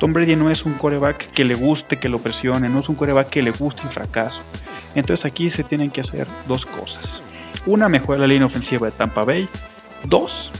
Tom 0.00 0.12
Brady 0.12 0.34
no 0.34 0.50
es 0.50 0.64
un 0.64 0.74
coreback 0.74 1.30
que 1.30 1.44
le 1.44 1.54
guste 1.54 2.00
que 2.00 2.08
lo 2.08 2.18
presione, 2.18 2.68
no 2.68 2.80
es 2.80 2.88
un 2.88 2.96
coreback 2.96 3.28
que 3.28 3.42
le 3.42 3.52
guste 3.52 3.82
el 3.82 3.90
fracaso. 3.90 4.40
Entonces 4.96 5.24
aquí 5.24 5.50
se 5.50 5.62
tienen 5.62 5.92
que 5.92 6.00
hacer 6.00 6.26
dos 6.48 6.66
cosas. 6.66 7.22
Una, 7.64 7.88
mejorar 7.88 8.22
la 8.22 8.26
línea 8.26 8.46
ofensiva 8.46 8.88
de 8.88 8.92
Tampa 8.92 9.22
Bay. 9.22 9.48
Dos, 10.02 10.50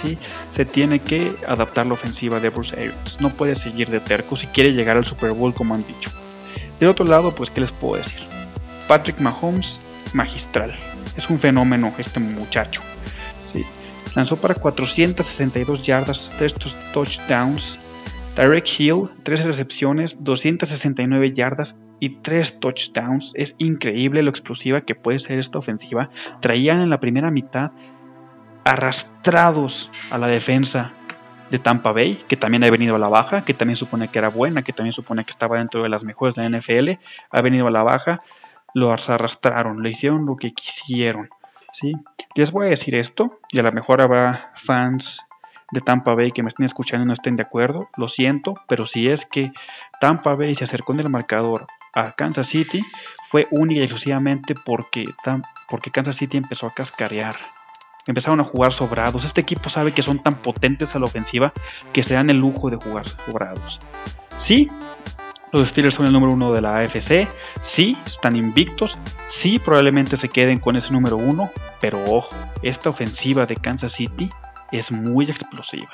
¿sí? 0.00 0.16
se 0.54 0.64
tiene 0.64 1.00
que 1.00 1.34
adaptar 1.44 1.86
la 1.86 1.94
ofensiva 1.94 2.38
de 2.38 2.50
Bruce 2.50 2.76
Arians. 2.76 3.20
No 3.20 3.30
puede 3.30 3.56
seguir 3.56 3.88
de 3.88 3.98
terco 3.98 4.36
si 4.36 4.46
quiere 4.46 4.74
llegar 4.74 4.96
al 4.96 5.06
Super 5.06 5.32
Bowl 5.32 5.52
como 5.52 5.74
han 5.74 5.84
dicho. 5.84 6.08
De 6.80 6.86
otro 6.86 7.04
lado, 7.04 7.34
pues, 7.34 7.50
¿qué 7.50 7.60
les 7.60 7.72
puedo 7.72 7.96
decir? 7.96 8.20
Patrick 8.86 9.20
Mahomes, 9.20 9.80
magistral. 10.14 10.74
Es 11.16 11.28
un 11.28 11.38
fenómeno 11.38 11.92
este 11.98 12.20
muchacho. 12.20 12.80
¿sí? 13.52 13.64
Lanzó 14.14 14.36
para 14.36 14.54
462 14.54 15.84
yardas, 15.84 16.30
3 16.38 16.54
touchdowns, 16.92 17.78
Direct 18.36 18.68
Hill, 18.78 19.10
13 19.24 19.44
recepciones, 19.44 20.22
269 20.22 21.34
yardas 21.34 21.76
y 21.98 22.20
3 22.20 22.60
touchdowns. 22.60 23.32
Es 23.34 23.56
increíble 23.58 24.22
lo 24.22 24.30
explosiva 24.30 24.82
que 24.82 24.94
puede 24.94 25.18
ser 25.18 25.40
esta 25.40 25.58
ofensiva. 25.58 26.10
Traían 26.40 26.80
en 26.80 26.90
la 26.90 27.00
primera 27.00 27.32
mitad 27.32 27.72
arrastrados 28.64 29.90
a 30.10 30.18
la 30.18 30.28
defensa 30.28 30.92
de 31.50 31.58
Tampa 31.58 31.92
Bay, 31.92 32.22
que 32.28 32.36
también 32.36 32.64
ha 32.64 32.70
venido 32.70 32.96
a 32.96 32.98
la 32.98 33.08
baja, 33.08 33.44
que 33.44 33.54
también 33.54 33.76
supone 33.76 34.08
que 34.08 34.18
era 34.18 34.28
buena, 34.28 34.62
que 34.62 34.72
también 34.72 34.92
supone 34.92 35.24
que 35.24 35.30
estaba 35.30 35.58
dentro 35.58 35.82
de 35.82 35.88
las 35.88 36.04
mejores 36.04 36.34
de 36.34 36.48
la 36.48 36.58
NFL, 36.58 37.00
ha 37.30 37.42
venido 37.42 37.66
a 37.66 37.70
la 37.70 37.82
baja, 37.82 38.22
lo 38.74 38.92
arrastraron, 38.92 39.82
le 39.82 39.90
hicieron 39.90 40.26
lo 40.26 40.36
que 40.36 40.52
quisieron. 40.52 41.30
¿sí? 41.72 41.94
Les 42.34 42.52
voy 42.52 42.66
a 42.66 42.70
decir 42.70 42.94
esto, 42.94 43.38
y 43.50 43.60
a 43.60 43.62
lo 43.62 43.72
mejor 43.72 44.02
habrá 44.02 44.52
fans 44.54 45.24
de 45.70 45.80
Tampa 45.80 46.14
Bay 46.14 46.32
que 46.32 46.42
me 46.42 46.48
estén 46.48 46.66
escuchando 46.66 47.04
y 47.04 47.06
no 47.06 47.12
estén 47.12 47.36
de 47.36 47.42
acuerdo, 47.42 47.88
lo 47.96 48.08
siento, 48.08 48.54
pero 48.68 48.86
si 48.86 49.08
es 49.08 49.26
que 49.26 49.52
Tampa 50.00 50.34
Bay 50.34 50.54
se 50.54 50.64
acercó 50.64 50.92
en 50.92 51.00
el 51.00 51.10
marcador 51.10 51.66
a 51.94 52.12
Kansas 52.12 52.46
City, 52.46 52.82
fue 53.28 53.46
única 53.50 53.80
y 53.80 53.84
exclusivamente 53.84 54.54
porque, 54.54 55.04
porque 55.68 55.90
Kansas 55.90 56.16
City 56.16 56.38
empezó 56.38 56.66
a 56.66 56.74
cascarear. 56.74 57.34
Empezaron 58.08 58.40
a 58.40 58.44
jugar 58.44 58.72
sobrados. 58.72 59.24
Este 59.24 59.42
equipo 59.42 59.68
sabe 59.68 59.92
que 59.92 60.02
son 60.02 60.20
tan 60.20 60.42
potentes 60.42 60.96
a 60.96 60.98
la 60.98 61.04
ofensiva 61.04 61.52
que 61.92 62.02
se 62.02 62.14
dan 62.14 62.30
el 62.30 62.38
lujo 62.38 62.70
de 62.70 62.76
jugar 62.76 63.06
sobrados. 63.06 63.78
Sí, 64.38 64.68
los 65.52 65.68
Steelers 65.68 65.94
son 65.94 66.06
el 66.06 66.12
número 66.12 66.32
uno 66.32 66.52
de 66.52 66.62
la 66.62 66.78
AFC. 66.78 67.28
Sí, 67.60 67.96
están 68.06 68.34
invictos. 68.34 68.98
Sí, 69.28 69.58
probablemente 69.58 70.16
se 70.16 70.30
queden 70.30 70.58
con 70.58 70.76
ese 70.76 70.90
número 70.90 71.16
uno. 71.16 71.50
Pero 71.80 72.02
ojo, 72.06 72.34
esta 72.62 72.90
ofensiva 72.90 73.46
de 73.46 73.56
Kansas 73.56 73.92
City 73.92 74.30
es 74.72 74.90
muy 74.90 75.26
explosiva. 75.26 75.90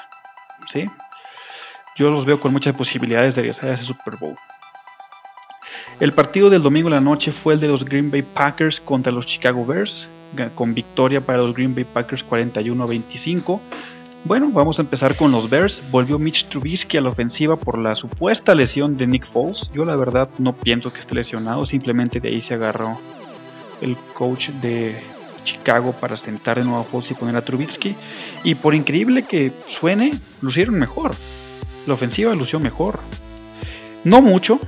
¿sí? 0.66 0.88
Yo 1.96 2.10
los 2.10 2.24
veo 2.24 2.40
con 2.40 2.52
muchas 2.52 2.74
posibilidades 2.74 3.34
de 3.34 3.42
regresar 3.42 3.70
a 3.70 3.74
ese 3.74 3.82
Super 3.82 4.16
Bowl. 4.16 4.36
El 6.00 6.12
partido 6.12 6.50
del 6.50 6.62
domingo 6.62 6.88
en 6.88 6.94
la 6.94 7.00
noche 7.00 7.32
fue 7.32 7.54
el 7.54 7.60
de 7.60 7.68
los 7.68 7.84
Green 7.84 8.10
Bay 8.10 8.22
Packers 8.22 8.80
contra 8.80 9.12
los 9.12 9.26
Chicago 9.26 9.64
Bears, 9.64 10.08
con 10.54 10.74
victoria 10.74 11.20
para 11.20 11.38
los 11.38 11.54
Green 11.54 11.74
Bay 11.74 11.84
Packers 11.84 12.24
41 12.24 12.86
25. 12.86 13.60
Bueno, 14.24 14.50
vamos 14.50 14.78
a 14.78 14.82
empezar 14.82 15.16
con 15.16 15.32
los 15.32 15.50
Bears. 15.50 15.82
Volvió 15.90 16.18
Mitch 16.18 16.46
Trubisky 16.48 16.96
a 16.96 17.02
la 17.02 17.10
ofensiva 17.10 17.56
por 17.56 17.78
la 17.78 17.94
supuesta 17.94 18.54
lesión 18.54 18.96
de 18.96 19.06
Nick 19.06 19.26
Foles. 19.26 19.70
Yo 19.74 19.84
la 19.84 19.96
verdad 19.96 20.30
no 20.38 20.54
pienso 20.54 20.92
que 20.92 21.00
esté 21.00 21.14
lesionado, 21.14 21.66
simplemente 21.66 22.20
de 22.20 22.30
ahí 22.30 22.40
se 22.40 22.54
agarró 22.54 22.96
el 23.82 23.96
coach 24.14 24.48
de 24.48 24.96
Chicago 25.44 25.92
para 25.92 26.16
sentar 26.16 26.58
de 26.58 26.64
nuevo 26.64 26.80
a 26.80 26.84
Foles 26.84 27.10
y 27.10 27.14
poner 27.14 27.36
a 27.36 27.42
Trubisky. 27.42 27.94
Y 28.44 28.54
por 28.54 28.74
increíble 28.74 29.24
que 29.24 29.52
suene, 29.66 30.12
lucieron 30.40 30.78
mejor. 30.78 31.14
La 31.86 31.92
ofensiva 31.92 32.34
lució 32.34 32.58
mejor. 32.60 33.00
No 34.04 34.22
mucho, 34.22 34.58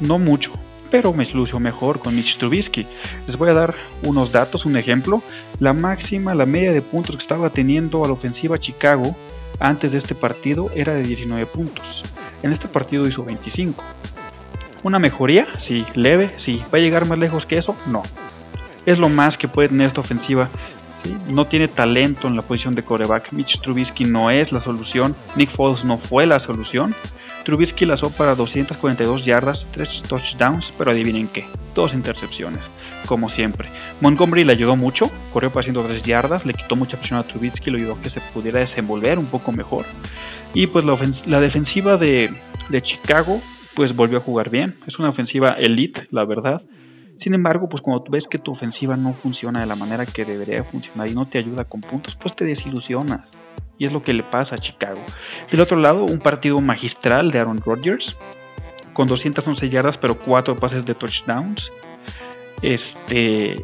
no 0.00 0.18
mucho, 0.18 0.52
pero 0.96 1.12
me 1.12 1.26
lució 1.26 1.60
mejor 1.60 1.98
con 1.98 2.16
Mitch 2.16 2.38
Trubisky. 2.38 2.86
Les 3.26 3.36
voy 3.36 3.50
a 3.50 3.52
dar 3.52 3.74
unos 4.02 4.32
datos, 4.32 4.64
un 4.64 4.78
ejemplo. 4.78 5.22
La 5.60 5.74
máxima, 5.74 6.34
la 6.34 6.46
media 6.46 6.72
de 6.72 6.80
puntos 6.80 7.16
que 7.16 7.20
estaba 7.20 7.50
teniendo 7.50 8.02
a 8.02 8.06
la 8.06 8.14
ofensiva 8.14 8.58
Chicago 8.58 9.14
antes 9.60 9.92
de 9.92 9.98
este 9.98 10.14
partido 10.14 10.70
era 10.74 10.94
de 10.94 11.02
19 11.02 11.44
puntos. 11.44 12.02
En 12.42 12.50
este 12.50 12.66
partido 12.66 13.06
hizo 13.06 13.24
25. 13.24 13.84
¿Una 14.84 14.98
mejoría? 14.98 15.46
Sí. 15.58 15.84
¿Leve? 15.92 16.30
Sí. 16.38 16.62
¿Va 16.72 16.78
a 16.78 16.80
llegar 16.80 17.06
más 17.06 17.18
lejos 17.18 17.44
que 17.44 17.58
eso? 17.58 17.76
No 17.86 18.02
es 18.86 18.98
lo 18.98 19.10
más 19.10 19.36
que 19.36 19.48
puede 19.48 19.68
tener 19.68 19.88
esta 19.88 20.00
ofensiva. 20.00 20.48
No 21.28 21.46
tiene 21.46 21.68
talento 21.68 22.26
en 22.26 22.36
la 22.36 22.42
posición 22.42 22.74
de 22.74 22.84
coreback. 22.84 23.32
Mitch 23.32 23.60
Trubisky 23.60 24.04
no 24.04 24.30
es 24.30 24.50
la 24.50 24.60
solución. 24.60 25.14
Nick 25.34 25.50
Foles 25.50 25.84
no 25.84 25.98
fue 25.98 26.24
la 26.24 26.38
solución. 26.38 26.94
Trubisky 27.46 27.86
lanzó 27.86 28.10
para 28.10 28.34
242 28.34 29.24
yardas, 29.24 29.68
3 29.70 30.02
touchdowns, 30.02 30.72
pero 30.76 30.90
adivinen 30.90 31.28
qué, 31.28 31.44
dos 31.76 31.94
intercepciones, 31.94 32.58
como 33.06 33.28
siempre. 33.28 33.68
Montgomery 34.00 34.42
le 34.42 34.50
ayudó 34.50 34.74
mucho, 34.74 35.08
corrió 35.32 35.50
para 35.52 35.62
103 35.62 36.02
yardas, 36.02 36.44
le 36.44 36.54
quitó 36.54 36.74
mucha 36.74 36.96
presión 36.96 37.20
a 37.20 37.22
Trubisky, 37.22 37.70
lo 37.70 37.76
ayudó 37.76 37.92
a 37.92 38.02
que 38.02 38.10
se 38.10 38.20
pudiera 38.20 38.58
desenvolver 38.58 39.20
un 39.20 39.26
poco 39.26 39.52
mejor. 39.52 39.86
Y 40.54 40.66
pues 40.66 40.84
la, 41.24 41.40
defensiva 41.40 41.96
de, 41.96 42.34
Chicago 42.82 43.40
pues 43.76 43.94
volvió 43.94 44.18
a 44.18 44.22
jugar 44.22 44.50
bien. 44.50 44.74
Es 44.88 44.98
una 44.98 45.10
ofensiva 45.10 45.50
elite, 45.50 46.08
la 46.10 46.24
verdad 46.24 46.62
Sin 47.18 47.32
embargo, 47.32 47.68
pues 47.68 47.80
cuando 47.80 48.02
ves 48.10 48.26
que 48.26 48.40
tu 48.40 48.50
ofensiva 48.50 48.96
no 48.96 49.12
funciona 49.12 49.60
de 49.60 49.66
la 49.66 49.76
manera 49.76 50.04
que 50.04 50.24
debería 50.24 50.64
funcionar 50.64 51.08
y 51.08 51.14
no 51.14 51.26
te 51.26 51.38
ayuda 51.38 51.62
con 51.62 51.80
puntos, 51.80 52.16
pues 52.16 52.34
te 52.34 52.44
desilusionas. 52.44 53.20
Y 53.78 53.86
es 53.86 53.92
lo 53.92 54.02
que 54.02 54.14
le 54.14 54.22
pasa 54.22 54.54
a 54.54 54.58
Chicago. 54.58 55.00
Del 55.50 55.60
otro 55.60 55.76
lado, 55.76 56.04
un 56.04 56.18
partido 56.18 56.58
magistral 56.60 57.30
de 57.30 57.40
Aaron 57.40 57.58
Rodgers, 57.58 58.18
con 58.92 59.06
211 59.06 59.68
yardas, 59.68 59.98
pero 59.98 60.16
4 60.18 60.56
pases 60.56 60.86
de 60.86 60.94
touchdowns. 60.94 61.70
Este, 62.62 63.62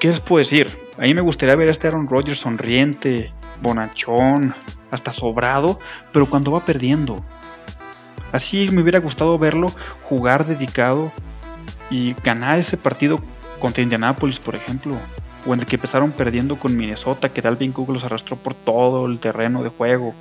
¿qué 0.00 0.08
les 0.08 0.20
puedo 0.20 0.42
decir? 0.42 0.70
A 0.98 1.02
mí 1.02 1.12
me 1.12 1.20
gustaría 1.20 1.54
ver 1.56 1.68
a 1.68 1.72
este 1.72 1.88
Aaron 1.88 2.08
Rodgers 2.08 2.40
sonriente, 2.40 3.32
bonachón, 3.60 4.54
hasta 4.90 5.12
sobrado, 5.12 5.78
pero 6.12 6.30
cuando 6.30 6.52
va 6.52 6.60
perdiendo. 6.60 7.16
Así 8.32 8.68
me 8.70 8.80
hubiera 8.80 8.98
gustado 8.98 9.38
verlo 9.38 9.68
jugar 10.04 10.46
dedicado 10.46 11.12
y 11.90 12.14
ganar 12.24 12.58
ese 12.58 12.76
partido 12.76 13.20
contra 13.60 13.82
Indianapolis, 13.82 14.38
por 14.38 14.54
ejemplo, 14.54 14.96
o 15.46 15.54
en 15.54 15.60
el 15.60 15.66
que 15.66 15.76
empezaron 15.76 16.12
perdiendo 16.12 16.56
con 16.56 16.76
Minnesota, 16.76 17.28
que 17.28 17.42
Dalvin 17.42 17.72
Cook 17.72 17.90
los 17.90 18.04
arrastró 18.04 18.36
por 18.36 18.54
todo 18.54 19.06
el 19.06 19.18
terreno 19.18 19.62
de 19.62 19.68
juego. 19.70 20.14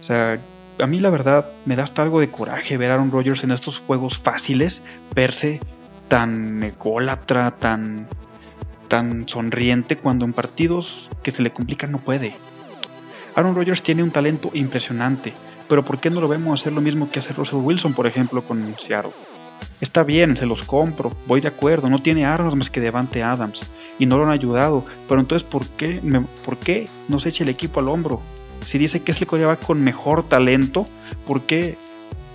O 0.00 0.04
sea, 0.04 0.40
a 0.78 0.86
mí 0.86 1.00
la 1.00 1.10
verdad 1.10 1.46
me 1.66 1.76
da 1.76 1.84
hasta 1.84 2.02
algo 2.02 2.20
de 2.20 2.30
coraje 2.30 2.76
ver 2.76 2.90
a 2.90 2.94
Aaron 2.94 3.10
Rodgers 3.10 3.44
en 3.44 3.52
estos 3.52 3.78
juegos 3.78 4.18
fáciles, 4.18 4.82
verse 5.14 5.60
tan 6.08 6.62
ególatra, 6.62 7.52
tan, 7.52 8.08
tan 8.88 9.28
sonriente, 9.28 9.96
cuando 9.96 10.24
en 10.24 10.32
partidos 10.32 11.08
que 11.22 11.30
se 11.30 11.42
le 11.42 11.52
complican 11.52 11.92
no 11.92 11.98
puede. 11.98 12.34
Aaron 13.36 13.54
Rodgers 13.54 13.82
tiene 13.82 14.02
un 14.02 14.10
talento 14.10 14.50
impresionante, 14.54 15.32
pero 15.68 15.84
¿por 15.84 16.00
qué 16.00 16.10
no 16.10 16.20
lo 16.20 16.28
vemos 16.28 16.60
hacer 16.60 16.72
lo 16.72 16.80
mismo 16.80 17.10
que 17.10 17.20
hace 17.20 17.32
Russell 17.32 17.60
Wilson, 17.60 17.94
por 17.94 18.06
ejemplo, 18.06 18.42
con 18.42 18.74
Seattle? 18.74 19.12
Está 19.80 20.02
bien, 20.02 20.36
se 20.36 20.46
los 20.46 20.62
compro, 20.62 21.12
voy 21.26 21.40
de 21.40 21.48
acuerdo, 21.48 21.88
no 21.88 22.02
tiene 22.02 22.26
armas 22.26 22.54
más 22.54 22.70
que 22.70 22.80
Devante 22.80 23.22
Adams 23.22 23.70
y 23.98 24.06
no 24.06 24.16
lo 24.16 24.24
han 24.24 24.30
ayudado, 24.30 24.84
pero 25.08 25.20
entonces 25.20 25.46
¿por 25.48 25.66
qué, 25.68 26.00
¿por 26.44 26.56
qué 26.56 26.88
no 27.08 27.18
se 27.18 27.30
echa 27.30 27.44
el 27.44 27.50
equipo 27.50 27.80
al 27.80 27.88
hombro? 27.88 28.20
Si 28.66 28.78
dice 28.78 29.00
que 29.00 29.12
es 29.12 29.20
el 29.20 29.26
coreback 29.26 29.64
con 29.64 29.82
mejor 29.82 30.22
talento, 30.22 30.86
¿por 31.26 31.42
qué 31.42 31.76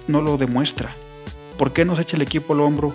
no 0.08 0.22
lo 0.22 0.38
demuestra? 0.38 0.92
¿Por 1.58 1.72
qué 1.72 1.86
no 1.86 1.96
se 1.96 2.04
echa 2.04 2.16
el 2.16 2.24
equipo 2.24 2.54
al 2.54 2.62
hombro 2.62 2.94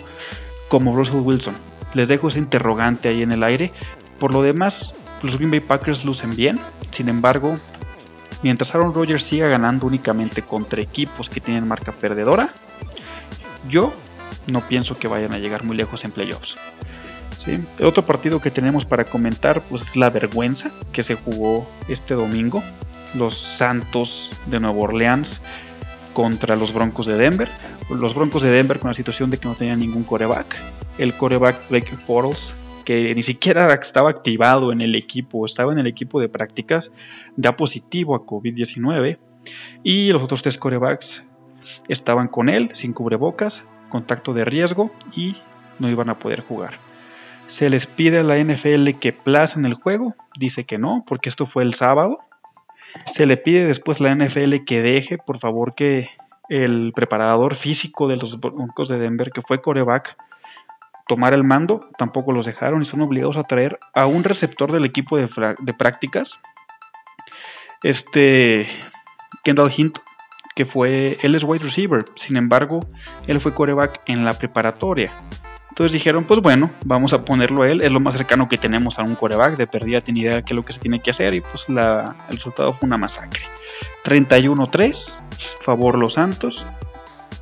como 0.68 0.94
Russell 0.94 1.20
Wilson? 1.20 1.54
Les 1.94 2.08
dejo 2.08 2.28
ese 2.28 2.38
interrogante 2.38 3.08
ahí 3.08 3.22
en 3.22 3.32
el 3.32 3.42
aire. 3.42 3.72
Por 4.18 4.32
lo 4.32 4.42
demás, 4.42 4.94
los 5.22 5.36
Green 5.36 5.50
Bay 5.50 5.60
Packers 5.60 6.04
lucen 6.04 6.36
bien, 6.36 6.58
sin 6.90 7.08
embargo, 7.08 7.56
mientras 8.42 8.74
Aaron 8.74 8.94
Rodgers 8.94 9.24
siga 9.24 9.48
ganando 9.48 9.86
únicamente 9.86 10.42
contra 10.42 10.80
equipos 10.80 11.28
que 11.28 11.40
tienen 11.40 11.66
marca 11.66 11.92
perdedora, 11.92 12.52
yo 13.68 13.92
no 14.46 14.60
pienso 14.66 14.98
que 14.98 15.08
vayan 15.08 15.32
a 15.32 15.38
llegar 15.38 15.64
muy 15.64 15.76
lejos 15.76 16.04
en 16.04 16.10
playoffs. 16.10 16.56
El 17.46 17.86
otro 17.86 18.04
partido 18.04 18.40
que 18.40 18.50
tenemos 18.50 18.84
para 18.84 19.04
comentar 19.04 19.62
pues, 19.62 19.82
es 19.82 19.96
la 19.96 20.10
vergüenza 20.10 20.70
que 20.92 21.02
se 21.02 21.14
jugó 21.14 21.68
este 21.88 22.14
domingo. 22.14 22.62
Los 23.14 23.38
Santos 23.38 24.30
de 24.46 24.60
Nueva 24.60 24.78
Orleans 24.78 25.40
contra 26.12 26.56
los 26.56 26.72
Broncos 26.72 27.06
de 27.06 27.16
Denver. 27.16 27.48
Los 27.88 28.14
Broncos 28.14 28.42
de 28.42 28.50
Denver 28.50 28.78
con 28.78 28.90
la 28.90 28.94
situación 28.94 29.30
de 29.30 29.38
que 29.38 29.48
no 29.48 29.54
tenían 29.54 29.80
ningún 29.80 30.04
coreback. 30.04 30.56
El 30.98 31.14
coreback 31.14 31.68
Blake 31.70 31.96
Bortles, 32.06 32.54
que 32.84 33.14
ni 33.14 33.22
siquiera 33.22 33.72
estaba 33.74 34.10
activado 34.10 34.70
en 34.70 34.80
el 34.80 34.94
equipo, 34.94 35.46
estaba 35.46 35.72
en 35.72 35.78
el 35.78 35.86
equipo 35.86 36.20
de 36.20 36.28
prácticas, 36.28 36.92
da 37.36 37.56
positivo 37.56 38.14
a 38.14 38.26
COVID-19. 38.26 39.18
Y 39.82 40.12
los 40.12 40.22
otros 40.22 40.42
tres 40.42 40.58
corebacks 40.58 41.24
estaban 41.88 42.28
con 42.28 42.48
él, 42.48 42.70
sin 42.74 42.92
cubrebocas, 42.92 43.62
contacto 43.90 44.32
de 44.32 44.46
riesgo 44.46 44.90
y 45.14 45.36
no 45.78 45.90
iban 45.90 46.08
a 46.08 46.18
poder 46.18 46.40
jugar. 46.40 46.78
Se 47.48 47.68
les 47.68 47.86
pide 47.86 48.20
a 48.20 48.22
la 48.22 48.38
NFL 48.38 48.98
que 49.00 49.12
placen 49.12 49.66
el 49.66 49.74
juego, 49.74 50.14
dice 50.36 50.64
que 50.64 50.78
no, 50.78 51.04
porque 51.06 51.28
esto 51.28 51.44
fue 51.44 51.62
el 51.62 51.74
sábado. 51.74 52.20
Se 53.12 53.26
le 53.26 53.36
pide 53.36 53.66
después 53.66 54.00
a 54.00 54.04
la 54.04 54.14
NFL 54.14 54.64
que 54.64 54.80
deje, 54.80 55.18
por 55.18 55.38
favor, 55.38 55.74
que 55.74 56.08
el 56.48 56.92
preparador 56.94 57.56
físico 57.56 58.08
de 58.08 58.16
los 58.16 58.40
Broncos 58.40 58.88
de 58.88 58.98
Denver, 58.98 59.30
que 59.30 59.42
fue 59.42 59.60
coreback, 59.60 60.16
tomara 61.06 61.36
el 61.36 61.44
mando, 61.44 61.88
tampoco 61.98 62.32
los 62.32 62.46
dejaron 62.46 62.82
y 62.82 62.84
son 62.84 63.00
obligados 63.00 63.36
a 63.36 63.44
traer 63.44 63.78
a 63.94 64.06
un 64.06 64.22
receptor 64.22 64.70
del 64.70 64.84
equipo 64.84 65.16
de, 65.16 65.28
de 65.58 65.74
prácticas, 65.74 66.38
este 67.82 68.68
Kendall 69.42 69.72
Hint, 69.76 69.98
fue, 70.64 71.18
él 71.22 71.34
es 71.34 71.44
wide 71.44 71.64
receiver, 71.64 72.04
sin 72.16 72.36
embargo, 72.36 72.80
él 73.26 73.40
fue 73.40 73.54
coreback 73.54 74.02
en 74.06 74.24
la 74.24 74.34
preparatoria. 74.34 75.12
Entonces 75.70 75.92
dijeron, 75.92 76.24
pues 76.24 76.40
bueno, 76.40 76.70
vamos 76.84 77.12
a 77.12 77.24
ponerlo 77.24 77.62
a 77.62 77.70
él, 77.70 77.80
es 77.80 77.92
lo 77.92 78.00
más 78.00 78.14
cercano 78.14 78.48
que 78.48 78.58
tenemos 78.58 78.98
a 78.98 79.02
un 79.02 79.14
coreback, 79.14 79.56
de 79.56 79.66
perdida 79.66 80.00
tiene 80.00 80.20
idea 80.20 80.34
de 80.36 80.42
qué 80.42 80.52
es 80.52 80.56
lo 80.56 80.64
que 80.64 80.72
se 80.72 80.80
tiene 80.80 81.00
que 81.00 81.12
hacer 81.12 81.32
y 81.34 81.40
pues 81.40 81.68
la, 81.68 82.16
el 82.28 82.36
resultado 82.36 82.72
fue 82.72 82.86
una 82.86 82.98
masacre. 82.98 83.42
31-3, 84.04 85.20
favor 85.62 85.96
los 85.96 86.14
Santos. 86.14 86.64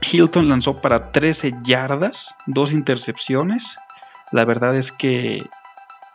Hilton 0.00 0.48
lanzó 0.48 0.80
para 0.80 1.10
13 1.10 1.54
yardas, 1.64 2.34
dos 2.46 2.72
intercepciones. 2.72 3.76
La 4.30 4.44
verdad 4.44 4.76
es 4.76 4.92
que 4.92 5.48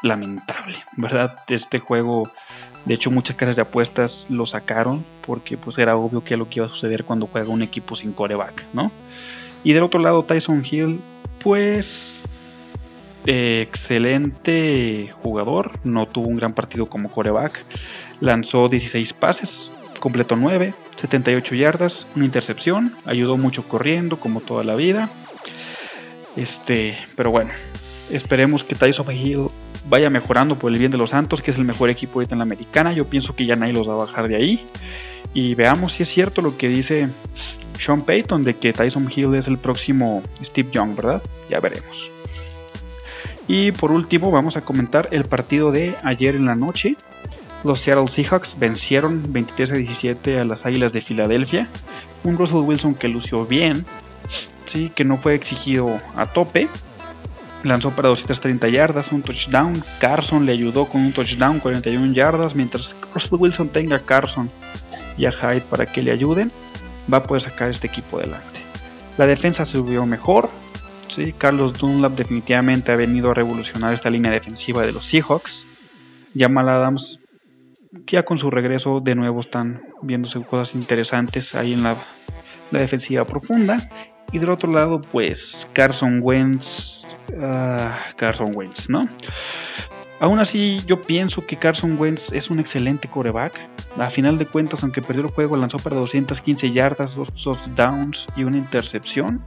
lamentable, 0.01 0.77
¿verdad? 0.97 1.39
Este 1.47 1.79
juego 1.79 2.29
de 2.85 2.93
hecho, 2.93 3.11
muchas 3.11 3.35
casas 3.35 3.55
de 3.55 3.61
apuestas 3.61 4.25
lo 4.29 4.45
sacaron 4.45 5.05
porque 5.25 5.57
pues 5.57 5.77
era 5.77 5.95
obvio 5.95 6.23
que 6.23 6.33
es 6.33 6.37
lo 6.37 6.49
que 6.49 6.59
iba 6.59 6.65
a 6.65 6.69
suceder 6.69 7.05
cuando 7.05 7.27
juega 7.27 7.49
un 7.49 7.61
equipo 7.61 7.95
sin 7.95 8.11
coreback, 8.11 8.65
¿no? 8.73 8.91
Y 9.63 9.71
del 9.73 9.83
otro 9.83 9.99
lado, 10.01 10.23
Tyson 10.23 10.65
Hill, 10.69 10.99
pues 11.41 12.23
excelente 13.25 15.13
jugador, 15.21 15.71
no 15.85 16.05
tuvo 16.07 16.27
un 16.27 16.35
gran 16.35 16.53
partido 16.53 16.87
como 16.87 17.09
coreback, 17.09 17.63
lanzó 18.19 18.67
16 18.67 19.13
pases, 19.13 19.71
completó 19.99 20.35
9, 20.35 20.73
78 20.97 21.55
yardas, 21.55 22.05
una 22.17 22.25
intercepción, 22.25 22.93
ayudó 23.05 23.37
mucho 23.37 23.63
corriendo 23.63 24.17
como 24.19 24.41
toda 24.41 24.65
la 24.65 24.75
vida. 24.75 25.09
Este, 26.35 26.97
pero 27.15 27.31
bueno, 27.31 27.51
esperemos 28.11 28.65
que 28.65 28.75
Tyson 28.75 29.09
Hill 29.11 29.47
vaya 29.89 30.09
mejorando 30.09 30.55
por 30.55 30.71
el 30.71 30.77
bien 30.77 30.91
de 30.91 30.97
los 30.97 31.11
Santos, 31.11 31.41
que 31.41 31.51
es 31.51 31.57
el 31.57 31.65
mejor 31.65 31.89
equipo 31.89 32.19
ahorita 32.19 32.35
en 32.35 32.39
la 32.39 32.43
americana. 32.43 32.93
Yo 32.93 33.05
pienso 33.05 33.35
que 33.35 33.45
ya 33.45 33.55
nadie 33.55 33.73
los 33.73 33.87
va 33.87 33.93
a 33.93 33.97
bajar 33.97 34.27
de 34.27 34.35
ahí. 34.35 34.65
Y 35.33 35.55
veamos 35.55 35.93
si 35.93 36.03
es 36.03 36.09
cierto 36.09 36.41
lo 36.41 36.57
que 36.57 36.67
dice 36.69 37.09
Sean 37.79 38.01
Payton 38.01 38.43
de 38.43 38.53
que 38.53 38.71
Tyson 38.71 39.11
Hill 39.13 39.35
es 39.35 39.47
el 39.47 39.57
próximo 39.57 40.21
Steve 40.43 40.69
Young, 40.71 40.95
¿verdad? 40.95 41.21
Ya 41.49 41.59
veremos. 41.59 42.11
Y 43.47 43.71
por 43.71 43.91
último 43.91 44.31
vamos 44.31 44.55
a 44.57 44.61
comentar 44.61 45.09
el 45.11 45.25
partido 45.25 45.71
de 45.71 45.95
ayer 46.03 46.35
en 46.35 46.45
la 46.45 46.55
noche. 46.55 46.95
Los 47.63 47.81
Seattle 47.81 48.07
Seahawks 48.07 48.59
vencieron 48.59 49.21
23 49.31 49.71
a 49.71 49.75
17 49.75 50.39
a 50.39 50.43
las 50.43 50.65
Águilas 50.65 50.93
de 50.93 51.01
Filadelfia. 51.01 51.67
Un 52.23 52.37
Russell 52.37 52.57
Wilson 52.57 52.95
que 52.95 53.07
lució 53.07 53.45
bien, 53.45 53.85
sí, 54.65 54.91
que 54.95 55.03
no 55.03 55.17
fue 55.17 55.35
exigido 55.35 55.99
a 56.15 56.25
tope, 56.25 56.69
lanzó 57.63 57.91
para 57.91 58.09
230 58.09 58.67
yardas, 58.69 59.11
un 59.11 59.21
touchdown. 59.21 59.81
Carson 59.99 60.45
le 60.45 60.51
ayudó 60.51 60.85
con 60.85 61.01
un 61.01 61.13
touchdown, 61.13 61.59
41 61.59 62.13
yardas. 62.13 62.55
Mientras 62.55 62.95
Russell 63.13 63.37
Wilson 63.39 63.69
tenga 63.69 63.97
a 63.97 63.99
Carson 63.99 64.49
y 65.17 65.25
a 65.25 65.31
Hyde 65.31 65.61
para 65.61 65.85
que 65.85 66.01
le 66.01 66.11
ayuden, 66.11 66.51
va 67.11 67.17
a 67.17 67.23
poder 67.23 67.43
sacar 67.43 67.69
este 67.69 67.87
equipo 67.87 68.17
adelante. 68.17 68.59
La 69.17 69.27
defensa 69.27 69.65
vio 69.85 70.05
mejor. 70.05 70.49
¿sí? 71.07 71.33
Carlos 71.37 71.77
Dunlap 71.77 72.13
definitivamente 72.13 72.91
ha 72.91 72.95
venido 72.95 73.31
a 73.31 73.33
revolucionar 73.33 73.93
esta 73.93 74.09
línea 74.09 74.31
defensiva 74.31 74.85
de 74.85 74.91
los 74.91 75.05
Seahawks. 75.05 75.65
Jamal 76.35 76.69
Adams, 76.69 77.19
ya 78.07 78.23
con 78.23 78.39
su 78.39 78.49
regreso, 78.49 78.99
de 78.99 79.13
nuevo 79.13 79.41
están 79.41 79.83
viéndose 80.01 80.41
cosas 80.43 80.73
interesantes 80.73 81.53
ahí 81.53 81.73
en 81.73 81.83
la, 81.83 81.97
la 82.71 82.79
defensiva 82.79 83.25
profunda. 83.25 83.77
Y 84.31 84.39
del 84.39 84.49
otro 84.49 84.71
lado, 84.71 84.99
pues 84.99 85.67
Carson 85.73 86.19
Wentz 86.23 87.03
Ah, 87.39 87.99
Carson 88.15 88.51
Wentz, 88.55 88.89
¿no? 88.89 89.01
Aún 90.19 90.39
así, 90.39 90.79
yo 90.85 91.01
pienso 91.01 91.45
que 91.45 91.57
Carson 91.57 91.97
Wentz 91.99 92.31
es 92.31 92.49
un 92.49 92.59
excelente 92.59 93.09
coreback. 93.09 93.59
A 93.97 94.09
final 94.09 94.37
de 94.37 94.45
cuentas, 94.45 94.83
aunque 94.83 95.01
perdió 95.01 95.23
el 95.23 95.31
juego, 95.31 95.57
lanzó 95.57 95.77
para 95.79 95.95
215 95.97 96.71
yardas, 96.71 97.15
dos 97.15 97.59
downs 97.75 98.27
y 98.35 98.43
una 98.43 98.57
intercepción. 98.57 99.41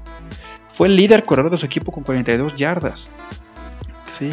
Fue 0.75 0.89
el 0.89 0.97
líder 0.97 1.25
corredor 1.25 1.51
de 1.51 1.57
su 1.57 1.67
equipo 1.67 1.93
con 1.93 2.03
42 2.05 2.57
yardas. 2.57 3.07
¿sí? 4.19 4.31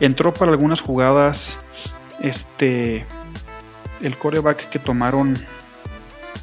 Entró 0.00 0.34
para 0.34 0.52
algunas 0.52 0.80
jugadas. 0.80 1.56
Este. 2.20 3.06
El 4.02 4.16
coreback 4.16 4.68
que 4.70 4.78
tomaron 4.78 5.34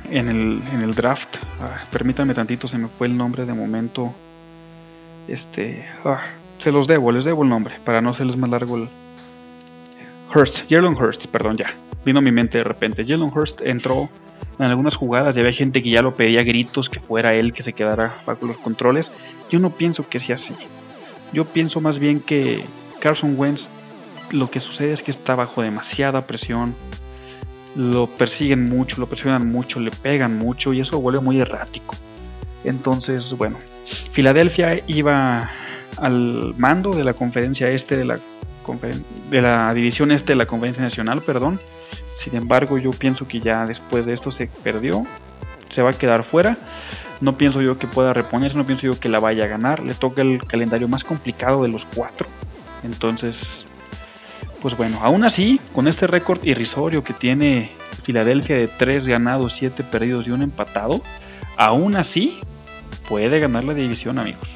en 0.09 0.29
el, 0.29 0.61
en 0.73 0.81
el 0.81 0.93
draft. 0.93 1.37
Ah, 1.61 1.83
permítanme 1.91 2.33
tantito, 2.33 2.67
se 2.67 2.77
me 2.77 2.87
fue 2.87 3.07
el 3.07 3.17
nombre 3.17 3.45
de 3.45 3.53
momento. 3.53 4.13
Este. 5.27 5.85
Ah, 6.05 6.21
se 6.57 6.71
los 6.71 6.87
debo, 6.87 7.11
les 7.11 7.25
debo 7.25 7.43
el 7.43 7.49
nombre 7.49 7.75
para 7.83 8.01
no 8.01 8.11
hacerles 8.11 8.37
más 8.37 8.49
largo 8.49 8.77
el. 8.77 8.89
Hurst, 10.33 10.69
Jalen 10.69 10.95
Hurst, 10.95 11.27
perdón, 11.27 11.57
ya. 11.57 11.73
Vino 12.05 12.19
a 12.19 12.21
mi 12.21 12.31
mente 12.31 12.57
de 12.57 12.63
repente. 12.63 13.05
Jalen 13.05 13.31
Hurst 13.33 13.61
entró 13.61 14.09
en 14.59 14.65
algunas 14.65 14.95
jugadas 14.95 15.35
y 15.35 15.39
había 15.39 15.53
gente 15.53 15.83
que 15.83 15.89
ya 15.89 16.01
lo 16.01 16.13
pedía 16.13 16.43
gritos 16.43 16.89
que 16.89 16.99
fuera 16.99 17.33
él 17.33 17.53
que 17.53 17.63
se 17.63 17.73
quedara 17.73 18.21
bajo 18.25 18.45
los 18.45 18.57
controles. 18.57 19.11
Yo 19.49 19.59
no 19.59 19.69
pienso 19.69 20.03
que 20.07 20.19
sea 20.19 20.35
así. 20.35 20.55
Yo 21.33 21.45
pienso 21.45 21.79
más 21.79 21.99
bien 21.99 22.19
que 22.19 22.63
Carson 22.99 23.35
Wentz 23.37 23.69
lo 24.31 24.49
que 24.49 24.59
sucede 24.59 24.91
es 24.91 25.01
que 25.01 25.11
está 25.11 25.35
bajo 25.35 25.61
demasiada 25.61 26.25
presión. 26.25 26.75
Lo 27.75 28.07
persiguen 28.07 28.69
mucho, 28.69 28.99
lo 28.99 29.07
presionan 29.07 29.49
mucho, 29.49 29.79
le 29.79 29.91
pegan 29.91 30.37
mucho 30.37 30.73
y 30.73 30.81
eso 30.81 30.99
vuelve 30.99 31.21
muy 31.21 31.39
errático. 31.39 31.95
Entonces, 32.63 33.37
bueno, 33.37 33.57
Filadelfia 34.11 34.81
iba 34.87 35.49
al 35.97 36.53
mando 36.57 36.93
de 36.93 37.03
la 37.03 37.13
conferencia 37.13 37.69
este 37.69 37.97
de 37.97 38.05
la, 38.05 38.19
de 39.29 39.41
la 39.41 39.73
división 39.73 40.11
este 40.11 40.33
de 40.33 40.37
la 40.37 40.45
conferencia 40.45 40.83
nacional, 40.83 41.21
perdón. 41.21 41.59
Sin 42.13 42.35
embargo, 42.35 42.77
yo 42.77 42.91
pienso 42.91 43.27
que 43.27 43.39
ya 43.39 43.65
después 43.65 44.05
de 44.05 44.13
esto 44.13 44.31
se 44.31 44.47
perdió, 44.47 45.05
se 45.69 45.81
va 45.81 45.91
a 45.91 45.93
quedar 45.93 46.23
fuera. 46.23 46.57
No 47.21 47.37
pienso 47.37 47.61
yo 47.61 47.77
que 47.77 47.87
pueda 47.87 48.13
reponerse, 48.13 48.57
no 48.57 48.65
pienso 48.65 48.87
yo 48.87 48.99
que 48.99 49.09
la 49.09 49.19
vaya 49.19 49.45
a 49.45 49.47
ganar. 49.47 49.81
Le 49.81 49.93
toca 49.93 50.21
el 50.21 50.43
calendario 50.43 50.87
más 50.87 51.03
complicado 51.03 51.63
de 51.63 51.69
los 51.69 51.85
cuatro. 51.85 52.27
Entonces, 52.83 53.65
pues 54.61 54.75
bueno, 54.77 54.99
aún 55.01 55.23
así, 55.23 55.59
con 55.73 55.87
este 55.87 56.07
récord 56.07 56.43
irrisorio 56.43 57.03
que 57.03 57.13
tiene 57.13 57.71
Filadelfia 58.03 58.57
de 58.57 58.67
3 58.67 59.07
ganados, 59.07 59.53
7 59.57 59.83
perdidos 59.83 60.27
y 60.27 60.31
un 60.31 60.41
empatado, 60.41 61.01
aún 61.57 61.95
así 61.95 62.39
puede 63.07 63.39
ganar 63.39 63.63
la 63.63 63.73
división, 63.73 64.19
amigos. 64.19 64.49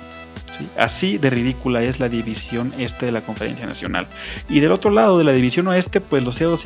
Así 0.77 1.17
de 1.17 1.29
ridícula 1.29 1.81
es 1.81 1.99
la 1.99 2.09
división 2.09 2.73
este 2.77 3.07
de 3.07 3.11
la 3.11 3.21
Conferencia 3.21 3.65
Nacional. 3.65 4.07
Y 4.47 4.59
del 4.59 4.71
otro 4.71 4.91
lado 4.91 5.17
de 5.17 5.23
la 5.23 5.31
división 5.31 5.67
oeste, 5.67 6.01
pues 6.01 6.23
los 6.23 6.35
Seattle 6.35 6.57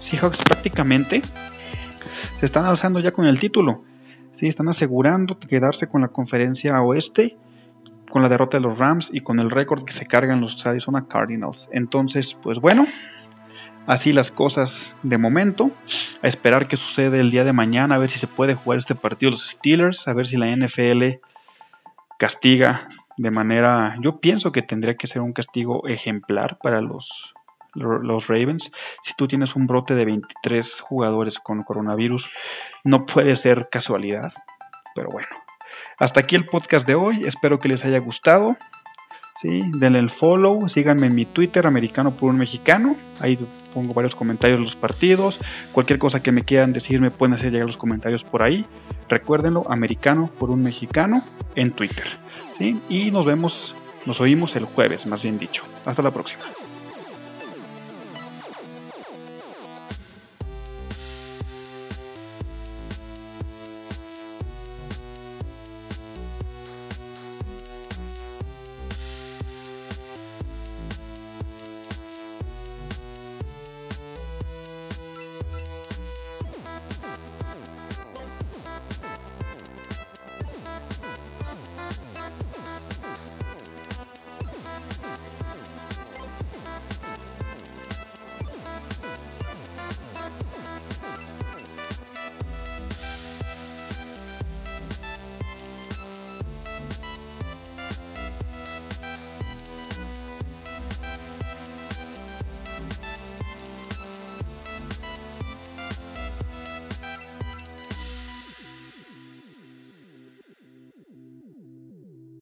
Seahawks 0.00 0.44
prácticamente 0.44 1.22
se 2.40 2.46
están 2.46 2.64
alzando 2.66 3.00
ya 3.00 3.12
con 3.12 3.26
el 3.26 3.40
título. 3.40 3.82
Sí, 4.32 4.46
están 4.46 4.68
asegurando 4.68 5.38
quedarse 5.38 5.88
con 5.88 6.02
la 6.02 6.08
Conferencia 6.08 6.80
Oeste 6.82 7.36
con 8.08 8.22
la 8.22 8.28
derrota 8.28 8.56
de 8.56 8.62
los 8.62 8.78
Rams 8.78 9.10
y 9.12 9.20
con 9.20 9.38
el 9.38 9.50
récord 9.50 9.84
que 9.84 9.92
se 9.92 10.06
cargan 10.06 10.40
los 10.40 10.66
Arizona 10.66 11.06
Cardinals. 11.08 11.68
Entonces, 11.72 12.36
pues 12.42 12.58
bueno, 12.58 12.86
así 13.88 14.12
las 14.12 14.30
cosas 14.30 14.94
de 15.02 15.18
momento. 15.18 15.72
A 16.22 16.28
esperar 16.28 16.68
qué 16.68 16.76
sucede 16.76 17.18
el 17.18 17.32
día 17.32 17.42
de 17.42 17.52
mañana, 17.52 17.96
a 17.96 17.98
ver 17.98 18.10
si 18.10 18.18
se 18.20 18.28
puede 18.28 18.54
jugar 18.54 18.78
este 18.78 18.94
partido 18.94 19.32
los 19.32 19.48
Steelers, 19.48 20.06
a 20.06 20.12
ver 20.12 20.28
si 20.28 20.36
la 20.36 20.54
NFL 20.54 21.20
castiga 22.18 22.88
de 23.16 23.30
manera, 23.32 23.96
yo 24.00 24.20
pienso 24.20 24.52
que 24.52 24.62
tendría 24.62 24.96
que 24.96 25.08
ser 25.08 25.22
un 25.22 25.32
castigo 25.32 25.88
ejemplar 25.88 26.58
para 26.62 26.80
los, 26.80 27.34
los 27.74 28.28
Ravens. 28.28 28.70
Si 29.02 29.14
tú 29.16 29.26
tienes 29.26 29.56
un 29.56 29.66
brote 29.66 29.94
de 29.94 30.04
23 30.04 30.80
jugadores 30.82 31.40
con 31.40 31.64
coronavirus, 31.64 32.30
no 32.84 33.06
puede 33.06 33.34
ser 33.34 33.68
casualidad. 33.70 34.32
Pero 34.94 35.10
bueno, 35.10 35.28
hasta 35.98 36.20
aquí 36.20 36.36
el 36.36 36.46
podcast 36.46 36.86
de 36.86 36.94
hoy. 36.94 37.24
Espero 37.24 37.58
que 37.58 37.68
les 37.68 37.84
haya 37.84 37.98
gustado. 37.98 38.56
¿Sí? 39.40 39.62
Denle 39.74 40.00
el 40.00 40.10
follow, 40.10 40.68
síganme 40.68 41.06
en 41.06 41.14
mi 41.14 41.26
Twitter, 41.26 41.66
americano 41.66 42.12
por 42.12 42.30
un 42.30 42.38
mexicano. 42.38 42.96
Ahí 43.20 43.38
pongo 43.72 43.94
varios 43.94 44.14
comentarios 44.14 44.58
de 44.58 44.64
los 44.64 44.76
partidos. 44.76 45.38
Cualquier 45.72 45.98
cosa 45.98 46.22
que 46.22 46.32
me 46.32 46.42
quieran 46.42 46.72
decir 46.72 47.00
me 47.00 47.10
pueden 47.10 47.34
hacer 47.34 47.52
llegar 47.52 47.66
los 47.66 47.76
comentarios 47.76 48.24
por 48.24 48.42
ahí. 48.42 48.64
Recuérdenlo, 49.08 49.64
americano 49.70 50.30
por 50.38 50.50
un 50.50 50.62
mexicano 50.62 51.22
en 51.54 51.72
Twitter. 51.72 52.06
Y 52.88 53.10
nos 53.10 53.24
vemos, 53.24 53.74
nos 54.04 54.20
oímos 54.20 54.56
el 54.56 54.64
jueves, 54.64 55.06
más 55.06 55.22
bien 55.22 55.38
dicho. 55.38 55.62
Hasta 55.84 56.02
la 56.02 56.10
próxima. 56.10 56.42